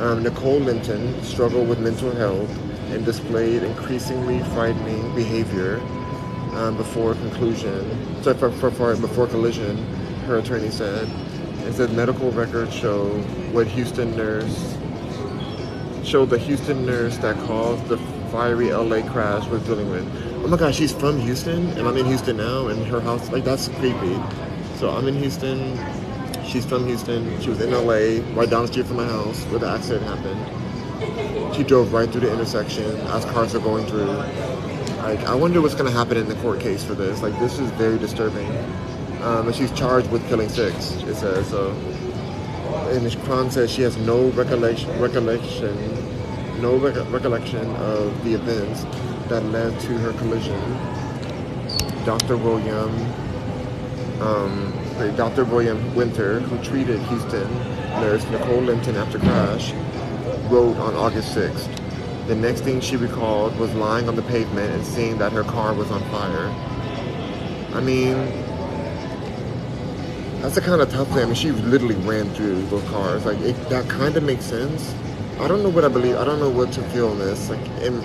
[0.00, 2.50] um, Nicole Linton struggled with mental health
[2.90, 5.80] and displayed increasingly frightening behavior
[6.54, 8.22] um, before conclusion.
[8.22, 9.76] So for, for, for before collision,
[10.26, 11.08] her attorney said.
[11.66, 13.08] It said medical records show
[13.52, 14.76] what Houston nurse
[16.04, 17.96] showed the Houston nurse that caused the
[18.30, 22.04] fiery LA crash was dealing with oh my gosh, she's from Houston, and I'm in
[22.04, 24.20] Houston now, and her house, like, that's creepy.
[24.76, 25.78] So I'm in Houston,
[26.44, 29.58] she's from Houston, she was in LA, right down the street from my house where
[29.58, 31.56] the accident happened.
[31.56, 34.04] She drove right through the intersection as cars are going through.
[34.04, 37.22] Like, I wonder what's gonna happen in the court case for this.
[37.22, 38.48] Like, this is very disturbing.
[39.22, 41.70] Um, and she's charged with killing six, it says, so.
[42.90, 45.74] And Kron says she has no recollection, recollection
[46.60, 48.84] no recollection of the events
[49.28, 50.60] that led to her collision.
[52.04, 52.36] Dr.
[52.36, 52.90] William,
[54.20, 54.72] um,
[55.16, 55.44] Dr.
[55.44, 57.48] William Winter, who treated Houston
[58.00, 59.72] nurse Nicole Linton after crash,
[60.50, 61.68] wrote on August 6th.
[62.26, 65.74] The next thing she recalled was lying on the pavement and seeing that her car
[65.74, 66.48] was on fire.
[67.74, 68.14] I mean,
[70.40, 71.18] that's a kind of tough thing.
[71.18, 73.24] I mean, she literally ran through those cars.
[73.24, 74.94] Like, it, that kind of makes sense.
[75.40, 76.16] I don't know what I believe.
[76.16, 77.50] I don't know what to feel in this.
[77.50, 78.02] Like, in,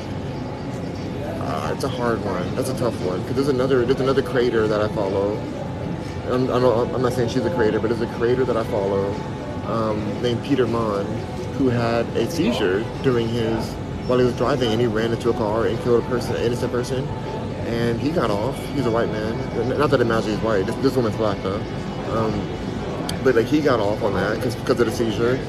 [1.79, 2.55] It's a hard one.
[2.55, 5.37] That's a tough one because there's another there's another creator that I follow.
[6.29, 8.65] I'm, I'm, not, I'm not saying she's a creator, but there's a creator that I
[8.65, 9.13] follow
[9.63, 11.05] um, named Peter Monn
[11.53, 13.71] who had a seizure during his
[14.07, 16.41] while he was driving and he ran into a car and killed a person, an
[16.41, 17.07] innocent person,
[17.65, 18.57] and he got off.
[18.75, 19.79] He's a white man.
[19.79, 20.65] Not that it matters he's white.
[20.65, 21.61] This, this woman's black though.
[22.11, 25.39] Um, but like he got off on that because of the seizure.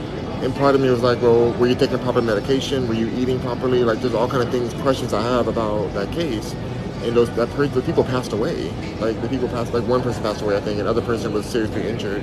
[0.42, 2.88] And part of me was like, well, were you taking proper medication?
[2.88, 3.84] Were you eating properly?
[3.84, 6.54] Like, there's all kind of things, questions I have about that case.
[7.02, 8.70] And those that per- the people passed away.
[9.00, 11.44] Like the people passed, like one person passed away, I think, and another person was
[11.44, 12.22] seriously injured.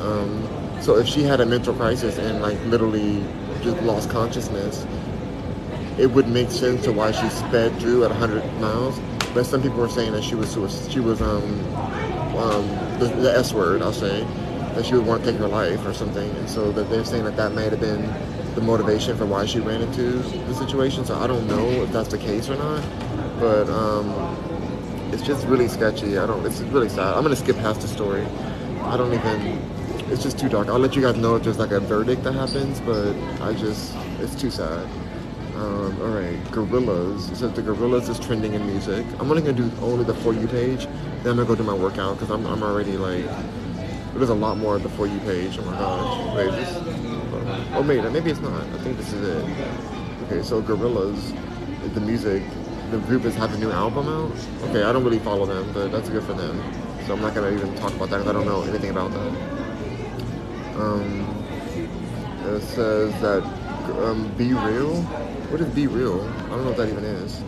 [0.00, 0.48] Um,
[0.80, 3.24] so if she had a mental crisis and like literally
[3.62, 4.86] just lost consciousness,
[5.98, 9.00] it would make sense to why she sped through at 100 miles.
[9.32, 10.52] But some people were saying that she was
[10.90, 11.42] she was um,
[12.36, 14.24] um the, the S word, I'll say,
[14.74, 16.28] that she would want to take her life or something.
[16.36, 18.02] And so that they're saying that that might have been
[18.54, 21.04] the motivation for why she ran into the situation.
[21.04, 22.82] So I don't know if that's the case or not,
[23.38, 24.10] but um,
[25.12, 26.18] it's just really sketchy.
[26.18, 26.44] I don't.
[26.46, 27.14] It's really sad.
[27.14, 28.24] I'm gonna skip past the story.
[28.82, 29.60] I don't even.
[30.10, 30.68] It's just too dark.
[30.68, 33.94] I'll let you guys know if there's like a verdict that happens, but I just.
[34.18, 34.86] It's too sad.
[35.56, 37.30] Um, all right, Gorillaz.
[37.30, 39.06] It says the Gorillaz is trending in music.
[39.20, 40.86] I'm only gonna do only the for you page.
[41.22, 43.24] Then I'm gonna go do my workout because I'm, I'm already like
[44.14, 45.58] there's a lot more For You page.
[45.58, 46.36] Oh my gosh.
[46.36, 46.70] Wait, this?
[47.74, 48.62] Oh, wait, maybe it's not.
[48.62, 49.44] I think this is it.
[50.24, 51.34] Okay, so Gorillaz,
[51.94, 52.42] the music,
[52.90, 54.32] the group is having a new album out.
[54.68, 56.62] Okay, I don't really follow them, but that's good for them.
[57.06, 59.32] So I'm not gonna even talk about that because I don't know anything about that.
[60.80, 61.20] Um,
[62.46, 63.42] it says that
[64.02, 65.02] um, BeReal.
[65.50, 66.26] What is BeReal?
[66.46, 67.40] I don't know what that even is.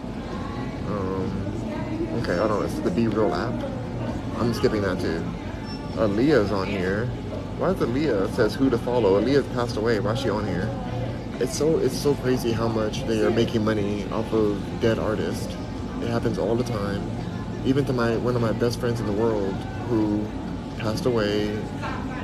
[0.88, 2.62] Um, okay, I don't know.
[2.62, 4.40] It's the BeReal app.
[4.40, 5.24] I'm skipping that too.
[5.97, 7.07] Aaliyah's on here.
[7.57, 9.19] Why is Aaliyah says who to follow?
[9.19, 9.99] Aaliyah's passed away.
[9.99, 10.69] Why is she on here?
[11.41, 15.55] It's so it's so crazy how much they are making money off of dead artists.
[16.03, 17.11] It happens all the time.
[17.65, 19.55] Even to my one of my best friends in the world
[19.89, 20.23] who
[20.77, 21.59] passed away.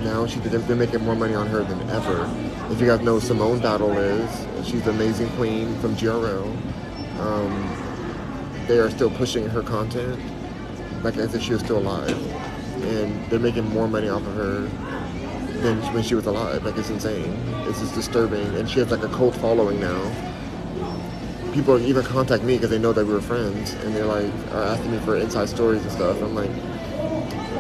[0.03, 2.31] Now she they're making more money on her than ever.
[2.71, 6.45] If you guys know Simone Battle is, she's the amazing queen from GRL.
[7.21, 10.21] Um, they are still pushing her content
[11.03, 12.32] like as if she was still alive
[12.83, 14.61] and they're making more money off of her
[15.63, 16.65] than when she was alive.
[16.65, 17.33] Like it's insane.
[17.69, 20.01] It's just disturbing, and she has like a cult following now.
[21.53, 24.63] People even contact me because they know that we were friends, and they're like are
[24.63, 26.21] asking me for inside stories and stuff.
[26.23, 26.51] I'm like,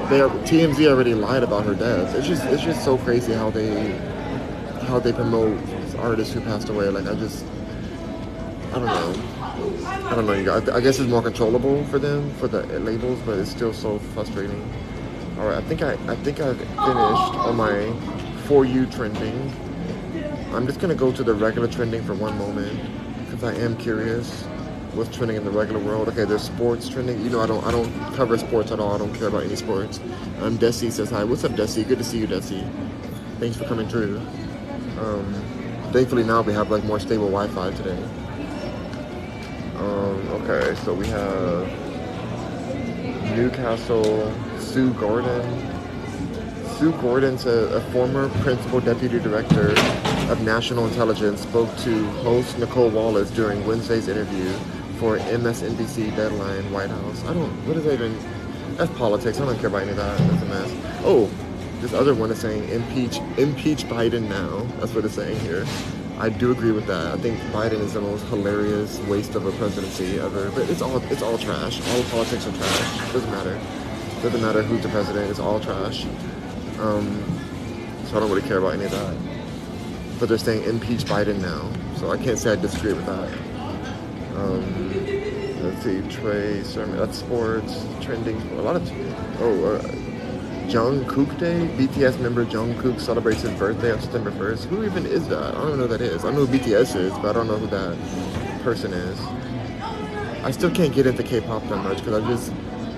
[0.08, 2.14] they are, TMZ already lied about her death.
[2.14, 3.92] It's just it's just so crazy how they
[4.87, 5.58] how they promote
[5.98, 6.88] artists who passed away.
[6.88, 7.44] Like I just
[8.72, 9.32] I don't know.
[9.85, 10.74] I don't know.
[10.74, 14.62] I guess it's more controllable for them for the labels, but it's still so frustrating.
[15.42, 17.92] All right, I think I, I think I've finished on my
[18.44, 19.52] for you trending.
[20.55, 22.78] I'm just gonna go to the regular trending for one moment
[23.24, 24.44] because I am curious
[24.94, 26.07] what's trending in the regular world.
[26.11, 27.20] Okay, there's sports trending.
[27.22, 28.94] You know, I don't I don't cover sports at all.
[28.94, 29.98] I don't care about any sports.
[30.42, 31.24] Um, Desi says hi.
[31.24, 31.88] What's up, Desi?
[31.88, 32.64] Good to see you, Desi.
[33.40, 34.18] Thanks for coming through.
[35.00, 35.35] Um,
[35.92, 38.00] thankfully now we have like more stable Wi-Fi today.
[39.74, 41.66] Um, okay, so we have
[43.35, 44.33] Newcastle
[44.72, 45.42] Sue Gordon.
[46.78, 49.72] Sue Gordon, a, a former principal deputy director
[50.32, 54.50] of national intelligence, spoke to host Nicolle Wallace during Wednesday's interview
[54.98, 57.22] for MSNBC Deadline White House.
[57.24, 58.18] I don't, what is that even?
[58.76, 59.38] That's politics.
[59.40, 60.18] I don't care about any of that.
[60.18, 61.00] That's a mess.
[61.04, 61.30] Oh,
[61.82, 64.61] this other one is saying impeach, impeach Biden now.
[64.80, 65.66] That's what it's saying here.
[66.18, 67.12] I do agree with that.
[67.12, 70.50] I think Biden is the most hilarious waste of a presidency ever.
[70.52, 71.87] But it's all it's all trash.
[71.90, 73.12] All politics are trash.
[73.12, 73.61] Doesn't matter.
[74.22, 76.04] Doesn't matter who's the president, it's all trash.
[76.78, 77.24] Um,
[78.06, 79.16] so I don't really care about any of that.
[80.20, 81.68] But they're saying impeach Biden now.
[81.98, 83.32] So I can't say I disagree with that.
[84.37, 88.88] Um, let's see, Trey Sermon, that's sports, trending, a lot of,
[89.40, 89.82] oh, uh,
[90.68, 91.68] Jungkook Day?
[91.76, 94.66] BTS member Jungkook celebrates his birthday on September 1st.
[94.66, 95.56] Who even is that?
[95.56, 96.24] I don't know who that is.
[96.24, 99.18] I know who BTS is, but I don't know who that person is.
[100.44, 102.52] I still can't get into K-pop that much because I just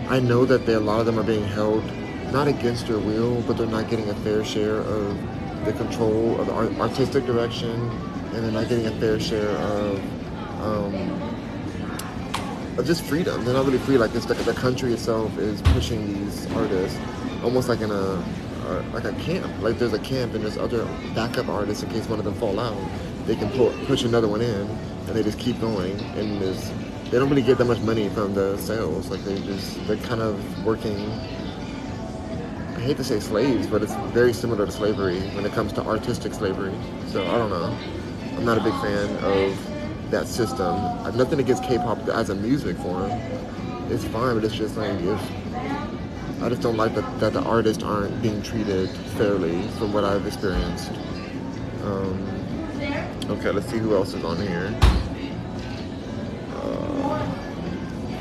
[0.08, 1.84] I know that they, a lot of them are being held
[2.32, 6.46] not against their will, but they're not getting a fair share of the control of
[6.46, 9.98] the art, artistic direction, and they're not getting a fair share of,
[10.60, 10.94] um,
[12.78, 13.44] of just freedom.
[13.44, 13.96] They're not really free.
[13.98, 16.98] Like this, the, the country itself is pushing these artists
[17.42, 18.24] almost like in a
[18.92, 19.52] like a camp.
[19.62, 22.58] Like there's a camp and there's other backup artists in case one of them fall
[22.58, 22.76] out.
[23.26, 25.98] They can pu- push another one in, and they just keep going.
[26.16, 26.70] And there's
[27.10, 29.10] they don't really get that much money from the sales.
[29.10, 31.10] Like they just they're kind of working.
[32.76, 35.82] I hate to say slaves, but it's very similar to slavery when it comes to
[35.82, 36.74] artistic slavery.
[37.08, 37.76] So I don't know.
[38.36, 40.74] I'm not a big fan of that system.
[41.04, 43.10] I've nothing against K-pop as a music form.
[43.90, 47.82] It's fine, but it's just like if I just don't like that, that the artists
[47.82, 50.90] aren't being treated fairly from what I've experienced.
[51.84, 52.28] Um,
[53.30, 54.74] okay, let's see who else is on here.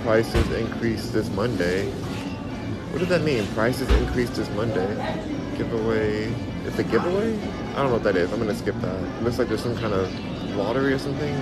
[0.04, 1.90] Prices increased this Monday.
[2.92, 3.48] What does that mean?
[3.48, 4.86] Prices increased this Monday.
[5.58, 6.26] Giveaway.
[6.66, 7.34] It's a giveaway?
[7.72, 8.32] I don't know what that is.
[8.34, 9.02] I'm gonna skip that.
[9.02, 10.14] It looks like there's some kind of
[10.56, 11.34] lottery or something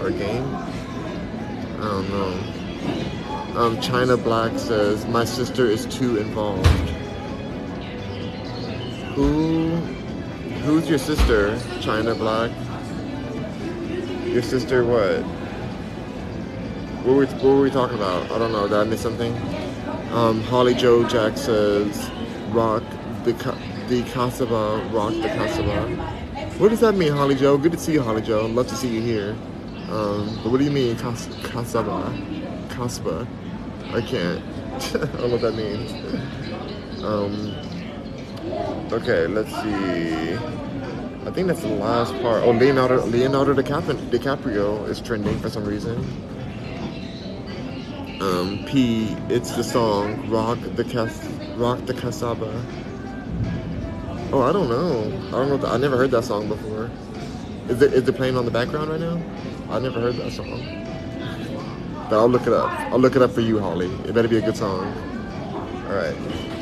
[0.00, 0.44] or a game.
[0.54, 3.58] I don't know.
[3.58, 6.66] Um, China Black says my sister is too involved.
[9.14, 9.70] Who?
[10.66, 11.58] Who's your sister?
[11.80, 12.50] China Black.
[14.26, 15.41] Your sister what?
[17.04, 18.30] What were, what were we talking about?
[18.30, 18.68] I don't know.
[18.68, 19.34] Did I miss something?
[20.12, 22.10] Um, Holly Joe Jack says,
[22.50, 22.84] rock
[23.24, 23.32] the
[23.88, 26.58] the Kasaba, rock the Casaba.
[26.60, 27.58] What does that mean, Holly Joe?
[27.58, 28.46] Good to see you, Holly Joe.
[28.46, 29.36] Love to see you here.
[29.90, 32.68] Um, but what do you mean, Kas- Kasaba?
[32.68, 33.26] Kasba?
[33.92, 34.42] I can't.
[34.94, 35.92] I don't know what that means.
[37.02, 37.54] Um,
[38.92, 40.34] okay, let's see.
[41.26, 42.44] I think that's the last part.
[42.44, 45.96] Oh, Leonardo Leonardo DiCaprio is trending for some reason.
[48.22, 52.52] Um, P, it's the song "Rock the Cas Rock the Casaba."
[54.32, 55.02] Oh, I don't know.
[55.28, 55.56] I don't know.
[55.56, 56.88] The, I never heard that song before.
[57.68, 59.20] Is it is it playing on the background right now?
[59.70, 60.60] I never heard that song.
[62.08, 62.70] But I'll look it up.
[62.92, 63.90] I'll look it up for you, Holly.
[64.06, 64.86] It better be a good song.
[65.88, 66.16] All right.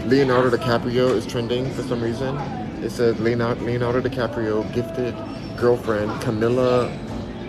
[0.06, 2.38] Leonardo DiCaprio is trending for some reason.
[2.82, 5.14] It says Leonardo, Leonardo DiCaprio gifted
[5.58, 6.90] girlfriend Camila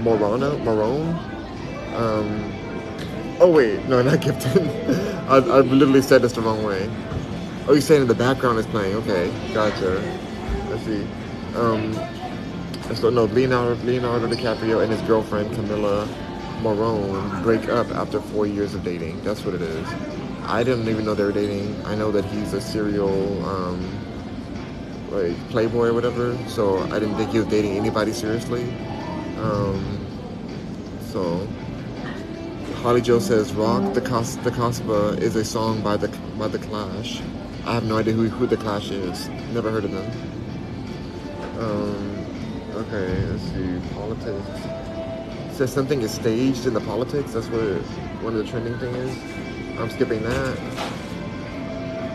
[0.01, 1.17] Morano Morrone.
[1.95, 2.60] Um,
[3.41, 4.61] oh wait, no, not gifted.
[5.27, 6.89] I, I literally said this the wrong way.
[7.67, 8.95] Oh, you're saying in the background is playing.
[8.97, 10.01] Okay, gotcha.
[10.69, 11.05] Let's see.
[11.55, 11.93] Um,
[12.95, 16.07] so no, Leonardo Leonardo DiCaprio and his girlfriend Camila
[16.61, 19.21] Morrone break up after four years of dating.
[19.23, 19.87] That's what it is.
[20.43, 21.83] I didn't even know they were dating.
[21.85, 23.99] I know that he's a serial um,
[25.09, 26.37] like playboy or whatever.
[26.47, 28.63] So I didn't think he was dating anybody seriously.
[29.37, 30.05] Um,
[31.11, 31.47] so
[32.81, 36.07] Holly Joe says "Rock the Cos- the Casbah" is a song by the
[36.39, 37.21] by the Clash.
[37.63, 39.29] I have no idea who, who the Clash is.
[39.53, 40.11] Never heard of them.
[41.59, 42.25] Um,
[42.77, 43.79] okay, let's see.
[43.93, 44.47] Politics.
[45.51, 47.33] It says something is staged in the politics.
[47.33, 47.61] That's what
[48.23, 49.79] one of the trending thing is.
[49.79, 50.57] I'm skipping that.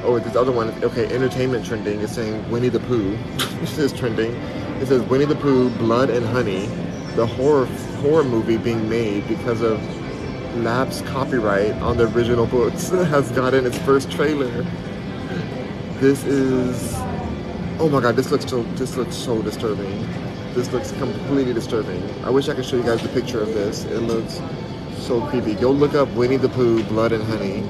[0.03, 0.71] Oh, this other one.
[0.83, 3.17] Okay, entertainment trending is saying Winnie the Pooh.
[3.61, 4.33] this is trending.
[4.83, 6.67] It says Winnie the Pooh, Blood and Honey,
[7.15, 7.67] the horror
[8.03, 9.81] horror movie being made because of
[10.65, 14.65] lapse copyright on the original books has gotten its first trailer.
[16.01, 16.95] This is
[17.79, 20.07] oh my god, this looks so this looks so disturbing.
[20.55, 22.03] This looks completely disturbing.
[22.25, 23.85] I wish I could show you guys the picture of this.
[23.85, 24.41] It looks
[24.99, 25.55] so creepy.
[25.55, 27.63] Go look up Winnie the Pooh, Blood and Honey.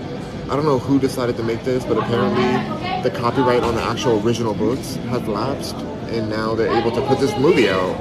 [0.45, 4.25] I don't know who decided to make this, but apparently the copyright on the actual
[4.25, 7.95] original books has lapsed, and now they're able to put this movie out,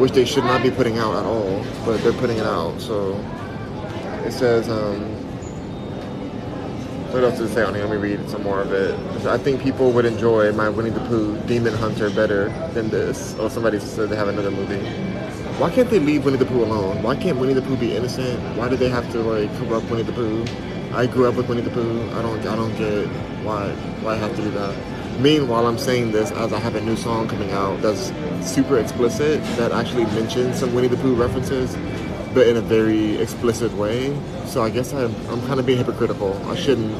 [0.00, 2.80] which they should not be putting out at all, but they're putting it out.
[2.80, 3.14] So
[4.26, 5.00] it says, um,
[7.12, 7.84] what else does it say on here?
[7.84, 8.98] Let me read some more of it.
[9.26, 13.36] I think people would enjoy my Winnie the Pooh Demon Hunter better than this.
[13.38, 14.84] Oh, somebody said they have another movie.
[15.58, 17.02] Why can't they leave Winnie the Pooh alone?
[17.02, 18.38] Why can't Winnie the Pooh be innocent?
[18.58, 20.44] Why do they have to like corrupt Winnie the Pooh?
[20.92, 22.10] I grew up with Winnie the Pooh.
[22.10, 23.06] I don't, I don't get
[23.44, 23.70] why,
[24.02, 25.20] why I have to do that.
[25.20, 28.12] Meanwhile, I'm saying this as I have a new song coming out that's
[28.42, 31.74] super explicit that actually mentions some Winnie the Pooh references,
[32.36, 34.14] but in a very explicit way.
[34.44, 36.38] So I guess I'm, I'm kind of being hypocritical.
[36.50, 36.92] I shouldn't.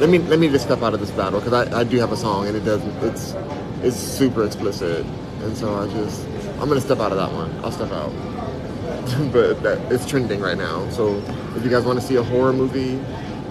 [0.00, 2.12] Let me let me just step out of this battle because I, I do have
[2.12, 2.96] a song and it doesn't.
[3.04, 3.34] It's
[3.82, 5.04] it's super explicit,
[5.42, 6.26] and so I just
[6.60, 7.52] I'm gonna step out of that one.
[7.62, 8.10] I'll step out.
[9.32, 10.88] but that, it's trending right now.
[10.88, 11.16] So
[11.54, 12.96] if you guys want to see a horror movie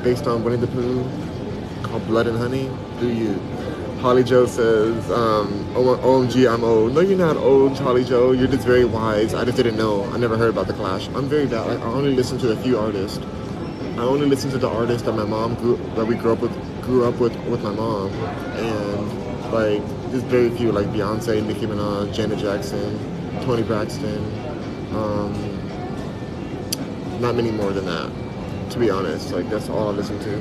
[0.03, 1.07] based on Winnie the Pooh
[1.83, 3.39] called Blood and Honey, do you?
[3.99, 6.93] Holly Joe says, um, OMG, I'm old.
[6.93, 8.31] No, you're not old, Holly Joe.
[8.31, 9.33] You're just very wise.
[9.33, 10.03] I just didn't know.
[10.11, 11.07] I never heard about The Clash.
[11.09, 11.67] I'm very bad.
[11.67, 13.19] Like, I only listen to a few artists.
[13.97, 16.53] I only listen to the artists that my mom grew, that we grew up with,
[16.83, 18.11] grew up with, with my mom.
[18.11, 22.99] And, like, there's very few, like Beyonce, Nicki Minaj, Janet Jackson,
[23.41, 24.23] Toni Braxton.
[24.95, 25.33] Um,
[27.19, 28.11] not many more than that,
[28.71, 29.31] to be honest.
[29.31, 30.39] Like, that's all I listen to.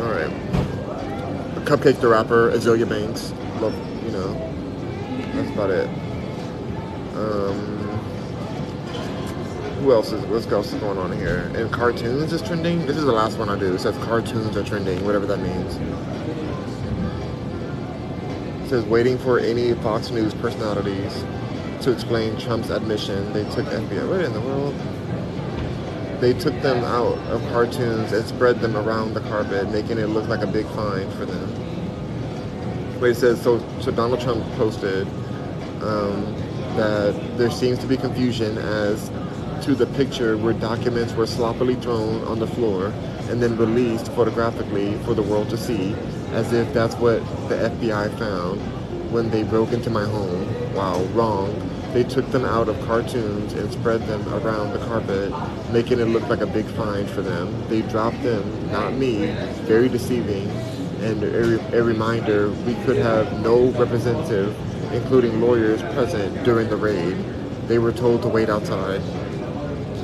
[0.00, 0.67] All right.
[1.68, 3.30] CupcakKe the Rapper, Azealia Banks.
[3.60, 4.32] Love, you know,
[5.34, 5.86] that's about it.
[7.14, 7.76] Um,
[9.82, 11.52] who else is, what else is going on here?
[11.54, 12.86] And cartoons is trending?
[12.86, 13.74] This is the last one I do.
[13.74, 15.76] It says cartoons are trending, whatever that means.
[18.64, 21.22] It says waiting for any Fox News personalities.
[21.82, 23.30] to explain Trump's admission.
[23.34, 24.08] They took FBI.
[24.08, 24.74] What in the world?
[26.20, 30.28] They took them out of cartoons and spread them around the carpet, making it look
[30.28, 33.00] like a big fine for them.
[33.00, 33.58] Wait, it says so.
[33.80, 35.06] So Donald Trump posted
[35.82, 36.34] um,
[36.76, 39.10] that there seems to be confusion as
[39.62, 42.86] to the picture where documents were sloppily thrown on the floor
[43.28, 45.94] and then released photographically for the world to see,
[46.32, 48.60] as if that's what the FBI found
[49.12, 50.74] when they broke into my home.
[50.74, 51.67] Wow, wrong.
[51.92, 55.32] They took them out of cartoons and spread them around the carpet,
[55.72, 57.66] making it look like a big find for them.
[57.68, 59.26] They dropped them, not me,
[59.62, 60.50] very deceiving,
[61.00, 64.54] and a, a reminder we could have no representative,
[64.92, 67.16] including lawyers, present during the raid.
[67.68, 69.00] They were told to wait outside.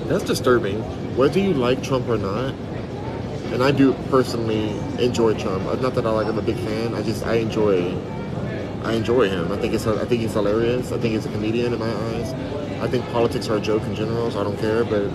[0.09, 0.80] That's disturbing.
[1.16, 2.55] Whether you like Trump or not,
[3.53, 5.64] and I do personally enjoy Trump.
[5.80, 6.95] Not that I like I'm a big fan.
[6.95, 7.95] I just I enjoy
[8.85, 9.51] I enjoy him.
[9.51, 10.93] I think it's I think he's hilarious.
[10.93, 12.32] I think he's a comedian in my eyes.
[12.82, 14.85] I think politics are a joke in general, so I don't care.
[14.85, 15.09] But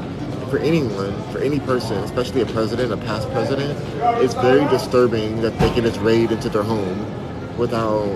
[0.49, 3.77] for anyone, for any person, especially a president, a past president,
[4.23, 7.05] it's very disturbing that they can just raid into their home
[7.57, 8.07] without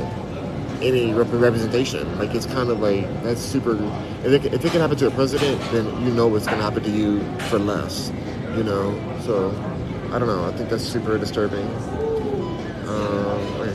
[0.81, 2.17] any rep- representation.
[2.17, 3.75] Like it's kind of like that's super.
[4.23, 6.63] If it, if it can happen to a president, then you know what's going to
[6.63, 8.11] happen to you for less.
[8.57, 9.51] You know, so
[10.11, 10.45] I don't know.
[10.45, 11.67] I think that's super disturbing.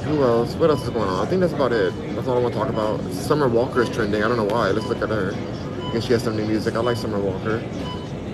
[0.09, 0.55] Who else?
[0.55, 1.27] What else is going on?
[1.27, 1.93] I think that's about it.
[2.15, 2.99] That's all I want to talk about.
[3.13, 4.25] Summer Walker is trending.
[4.25, 4.71] I don't know why.
[4.71, 5.35] Let's look at her.
[5.35, 6.77] I guess she has some new music.
[6.77, 7.63] I like Summer Walker.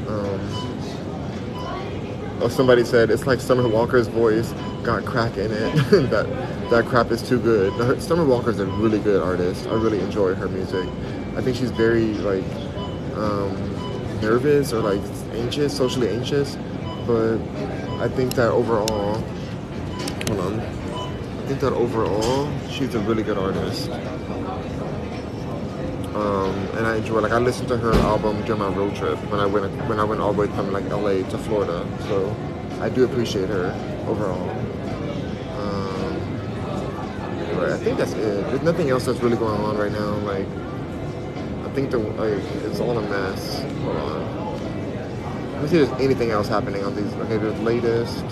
[0.07, 0.41] Um,
[2.41, 4.53] oh, somebody said it's like Summer Walker's voice
[4.85, 5.75] got crack in it.
[6.11, 7.73] that that crap is too good.
[7.73, 9.67] Her, Summer Walker's a really good artist.
[9.67, 10.89] I really enjoy her music.
[11.37, 12.45] I think she's very like
[13.17, 15.01] um, nervous or like
[15.33, 16.57] anxious, socially anxious,
[17.05, 17.39] but
[17.99, 19.15] I think that overall
[20.29, 20.84] hold on.
[21.45, 23.91] I think that overall, she's a really good artist.
[26.15, 29.41] Um, and I enjoy like I listened to her album during my road trip when
[29.41, 31.87] I went when I went all the way from like LA to Florida.
[32.09, 32.35] So
[32.81, 33.75] I do appreciate her
[34.09, 34.49] overall.
[35.61, 36.17] Um,
[37.61, 38.47] I think that's it.
[38.47, 40.15] There's nothing else that's really going on right now.
[40.21, 40.47] Like
[41.67, 43.61] I think the like it's all a mess.
[43.83, 45.53] Hold on.
[45.53, 47.13] Let me see if there's anything else happening on these.
[47.13, 48.25] Okay, there's latest.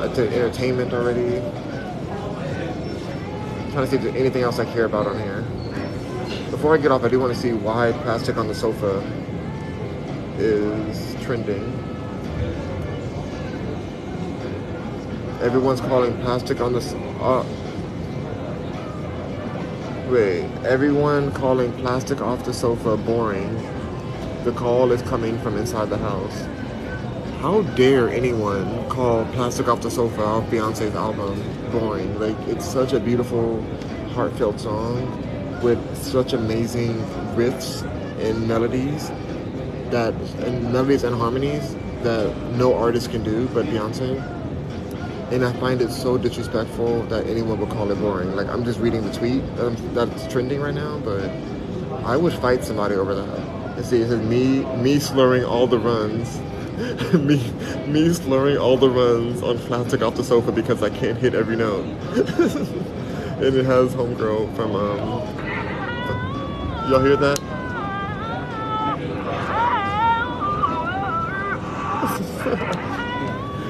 [0.00, 1.38] I did entertainment already.
[3.68, 5.42] I'm trying to see if there's anything else I care about on here.
[6.50, 9.02] Before I get off, I do want to see why plastic on the sofa
[10.38, 11.64] is trending.
[15.42, 16.80] Everyone's calling plastic on the.
[17.20, 17.44] Uh,
[20.08, 23.54] wait, everyone calling plastic off the sofa boring.
[24.44, 26.46] The call is coming from inside the house.
[27.40, 32.18] How dare anyone call Plastic Off the Sofa off Beyonce's album boring?
[32.18, 33.62] Like, it's such a beautiful,
[34.12, 36.94] heartfelt song with such amazing
[37.36, 37.82] riffs
[38.20, 39.10] and melodies
[39.90, 44.20] that, and melodies and harmonies that no artist can do but Beyonce.
[45.30, 48.34] And I find it so disrespectful that anyone would call it boring.
[48.34, 49.44] Like, I'm just reading the tweet
[49.94, 51.30] that's trending right now, but
[52.04, 53.38] I would fight somebody over that.
[53.76, 56.40] And see, it says me, me slurring all the runs
[57.14, 57.38] me
[57.86, 61.56] me slurring all the runs on plastic off the sofa because I can't hit every
[61.56, 61.84] note.
[62.14, 64.98] and it has homegirl from um
[66.90, 67.38] y'all hear that?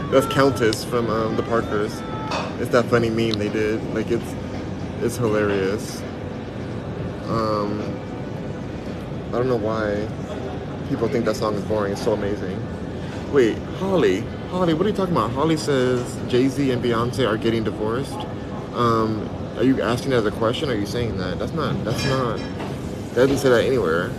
[0.11, 1.93] That's Countess from um, the Parkers.
[2.61, 3.83] It's that funny meme they did.
[3.95, 4.35] Like it's
[5.01, 6.03] it's hilarious.
[7.25, 7.81] Um,
[9.29, 10.09] I don't know why
[10.89, 11.93] people think that song is boring.
[11.93, 12.58] It's so amazing.
[13.33, 14.21] Wait, Holly.
[14.51, 15.31] Holly, what are you talking about?
[15.33, 18.17] Holly says Jay Z and Beyonce are getting divorced.
[18.73, 20.71] Um, are you asking that as a question?
[20.71, 21.39] Or are you saying that?
[21.39, 21.85] That's not.
[21.85, 22.39] That's not.
[22.39, 24.11] That doesn't say that anywhere.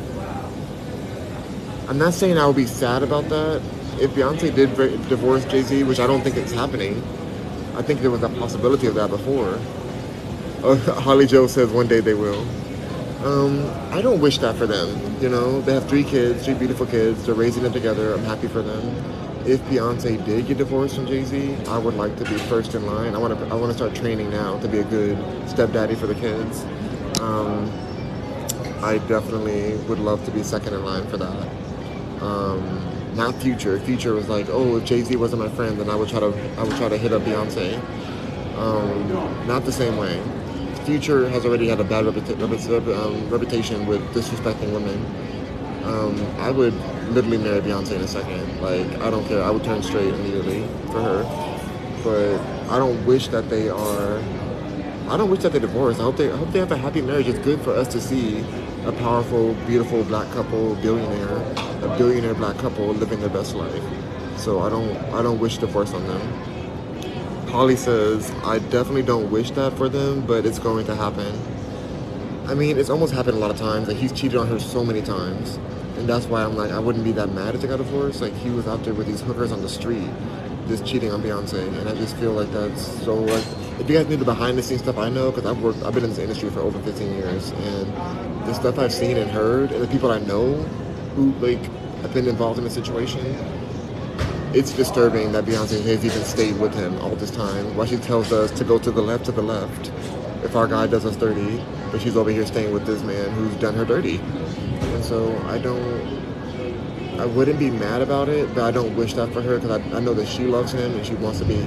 [1.87, 3.63] I'm not saying I would be sad about that.
[3.99, 4.75] If Beyonce did
[5.09, 7.01] divorce Jay Z, which I don't think it's happening,
[7.75, 9.59] I think there was a possibility of that before.
[10.63, 12.45] Uh, Holly Joe says one day they will.
[13.23, 14.89] Um, I don't wish that for them.
[15.21, 17.25] You know, they have three kids, three beautiful kids.
[17.25, 18.13] They're raising them together.
[18.13, 18.95] I'm happy for them.
[19.45, 22.85] If Beyonce did get divorced from Jay Z, I would like to be first in
[22.85, 23.15] line.
[23.15, 23.45] I want to.
[23.47, 25.17] I want to start training now to be a good
[25.49, 26.63] stepdaddy for the kids.
[27.19, 27.69] Um,
[28.81, 31.49] I definitely would love to be second in line for that.
[32.21, 33.79] Um, not Future.
[33.81, 36.27] Future was like, oh, if Jay Z wasn't my friend, then I would try to.
[36.57, 37.77] I would try to hit up Beyonce.
[38.57, 40.21] Um, not the same way.
[40.89, 45.05] Future has already had a bad reputa- um, reputation with disrespecting women.
[45.83, 46.73] Um, I would
[47.11, 48.59] literally marry Beyonce in a second.
[48.59, 49.43] Like, I don't care.
[49.43, 51.23] I would turn straight immediately for her.
[52.03, 52.39] But
[52.71, 54.19] I don't wish that they are
[55.09, 55.99] I don't wish that they divorce.
[55.99, 57.27] I hope they I hope they have a happy marriage.
[57.27, 58.43] It's good for us to see
[58.85, 61.37] a powerful, beautiful black couple, billionaire,
[61.83, 63.83] a billionaire black couple living their best life.
[64.37, 66.21] So I don't I don't wish divorce on them.
[67.49, 71.35] Holly says, I definitely don't wish that for them, but it's going to happen.
[72.47, 73.87] I mean, it's almost happened a lot of times.
[73.87, 75.55] Like he's cheated on her so many times.
[75.97, 78.21] And that's why I'm like, I wouldn't be that mad if they got divorced.
[78.21, 80.09] Like he was out there with these hookers on the street,
[80.67, 81.67] just cheating on Beyonce.
[81.79, 83.45] And I just feel like that's so like
[83.79, 85.93] if you guys need the behind the scenes stuff I know, because I've worked, I've
[85.93, 87.93] been in this industry for over 15 years, and
[88.47, 90.53] the stuff I've seen and heard, and the people I know
[91.15, 91.63] who like
[92.01, 93.25] have been involved in the situation,
[94.53, 97.75] it's disturbing that Beyonce has even stayed with him all this time.
[97.75, 99.91] While she tells us to go to the left, to the left,
[100.43, 103.53] if our guy does us dirty, but she's over here staying with this man who's
[103.55, 104.17] done her dirty.
[104.17, 106.19] And so I don't.
[107.19, 109.97] I wouldn't be mad about it, but I don't wish that for her because I,
[109.97, 111.61] I know that she loves him and she wants to be.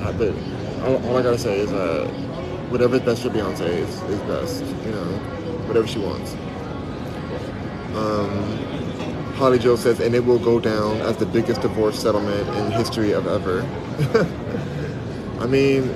[0.00, 0.34] But
[0.82, 2.06] all, all I gotta say is uh,
[2.70, 4.64] whatever's best for Beyonce is, is best.
[4.84, 5.04] You know,
[5.66, 6.32] whatever she wants.
[7.94, 8.73] Um,
[9.34, 13.12] Holly Joe says, and it will go down as the biggest divorce settlement in history
[13.12, 13.62] of ever.
[15.40, 15.90] I mean,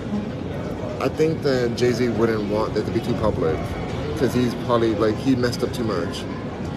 [1.01, 3.57] I think that Jay Z wouldn't want that to be too public
[4.13, 6.25] because he's probably like he messed up too much.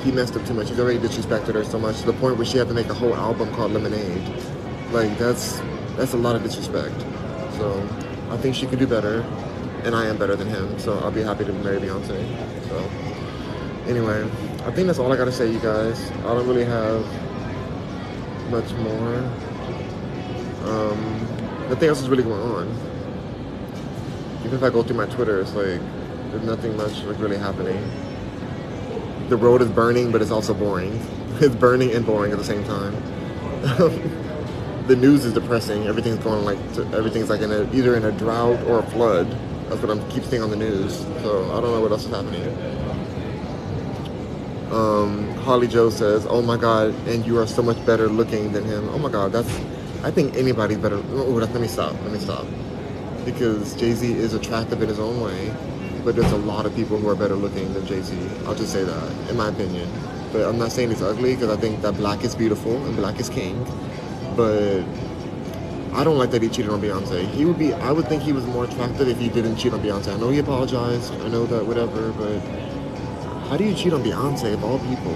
[0.03, 0.69] He messed up too much.
[0.69, 2.93] He's already disrespected her so much to the point where she had to make a
[2.93, 4.21] whole album called Lemonade.
[4.91, 5.59] Like that's
[5.97, 7.01] that's a lot of disrespect.
[7.57, 7.87] So
[8.29, 9.21] I think she could do better,
[9.83, 10.77] and I am better than him.
[10.77, 12.67] So I'll be happy to marry Beyonce.
[12.67, 12.77] So
[13.89, 14.29] anyway,
[14.63, 16.11] I think that's all I gotta say, you guys.
[16.11, 17.03] I don't really have
[18.51, 19.17] much more.
[20.65, 22.67] Um, nothing else is really going on.
[24.41, 25.81] Even if I go through my Twitter, it's like
[26.29, 27.81] there's nothing much like really happening.
[29.29, 30.99] The road is burning, but it's also boring.
[31.41, 32.93] It's burning and boring at the same time.
[34.87, 35.87] the news is depressing.
[35.87, 39.27] Everything's going like to, everything's like in a, either in a drought or a flood.
[39.69, 40.99] That's what I'm keep seeing on the news.
[41.23, 42.70] So I don't know what else is happening.
[44.71, 48.63] Um, Holly Joe says, "Oh my God, and you are so much better looking than
[48.63, 49.49] him." Oh my God, that's.
[50.03, 50.95] I think anybody's better.
[51.11, 51.93] Oh, let me stop.
[52.03, 52.45] Let me stop.
[53.25, 55.53] Because Jay Z is attractive in his own way,
[56.03, 58.17] but there's a lot of people who are better looking than Jay Z.
[58.45, 59.87] I'll just say that, in my opinion.
[60.31, 63.19] But I'm not saying he's ugly because I think that black is beautiful and black
[63.19, 63.65] is king.
[64.37, 64.83] But
[65.93, 67.27] I don't like that he cheated on Beyonce.
[67.31, 67.73] He would be.
[67.73, 70.13] I would think he was more attractive if he didn't cheat on Beyonce.
[70.13, 71.13] I know he apologized.
[71.15, 72.41] I know that whatever, but
[73.51, 75.13] how do you cheat on Beyonce of all people?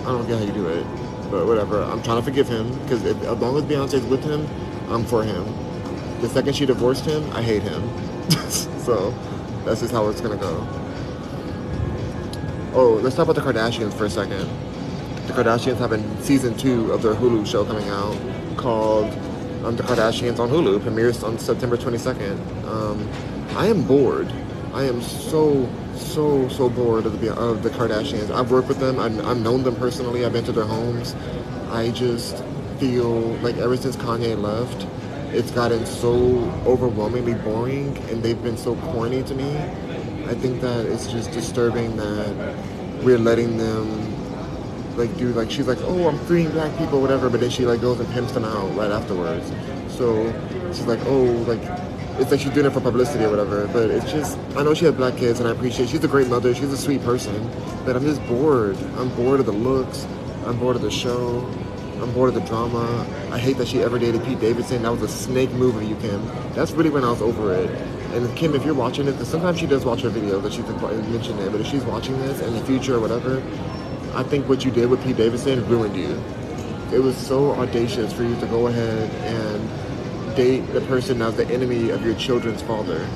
[0.00, 0.84] I don't get how you do it,
[1.30, 1.82] but whatever.
[1.82, 4.48] I'm trying to forgive him because as long as Beyonce's with him,
[4.88, 5.44] I'm for him.
[6.22, 7.82] The second she divorced him, I hate him.
[8.48, 9.10] so
[9.66, 10.66] that's just how it's gonna go.
[12.72, 14.48] Oh, let's talk about the Kardashians for a second.
[15.26, 18.16] The Kardashians have a season two of their Hulu show coming out
[18.56, 19.12] called
[19.62, 20.80] um, The Kardashians on Hulu.
[20.80, 22.64] Premieres on September 22nd.
[22.66, 23.06] Um,
[23.58, 24.32] I am bored.
[24.72, 25.68] I am so
[26.04, 28.30] so so bored of the of the Kardashians.
[28.30, 28.98] I've worked with them.
[28.98, 30.24] I've, I've known them personally.
[30.24, 31.14] I've been to their homes.
[31.70, 32.42] I just
[32.78, 34.86] feel like ever since Kanye left,
[35.34, 36.14] it's gotten so
[36.66, 39.56] overwhelmingly boring, and they've been so corny to me.
[40.26, 42.56] I think that it's just disturbing that
[43.02, 44.12] we're letting them
[44.96, 47.80] like do like she's like oh I'm freeing black people whatever, but then she like
[47.80, 49.52] goes and pimps them out right afterwards.
[49.96, 50.32] So
[50.68, 51.62] she's like oh like
[52.22, 53.66] it's like she's doing it for publicity or whatever.
[53.68, 56.28] But it's just, I know she has black kids and I appreciate She's a great
[56.28, 56.54] mother.
[56.54, 57.50] She's a sweet person.
[57.84, 58.76] But I'm just bored.
[58.96, 60.06] I'm bored of the looks.
[60.46, 61.40] I'm bored of the show.
[62.00, 63.06] I'm bored of the drama.
[63.30, 64.82] I hate that she ever dated Pete Davidson.
[64.82, 66.26] That was a snake move of you, Kim.
[66.54, 67.70] That's really when I was over it.
[68.12, 71.40] And Kim, if you're watching it, sometimes she does watch her videos that she's mentioned
[71.40, 73.42] it, but if she's watching this in the future or whatever,
[74.14, 76.22] I think what you did with Pete Davidson ruined you.
[76.92, 79.91] It was so audacious for you to go ahead and
[80.34, 83.06] date the person as the enemy of your children's father.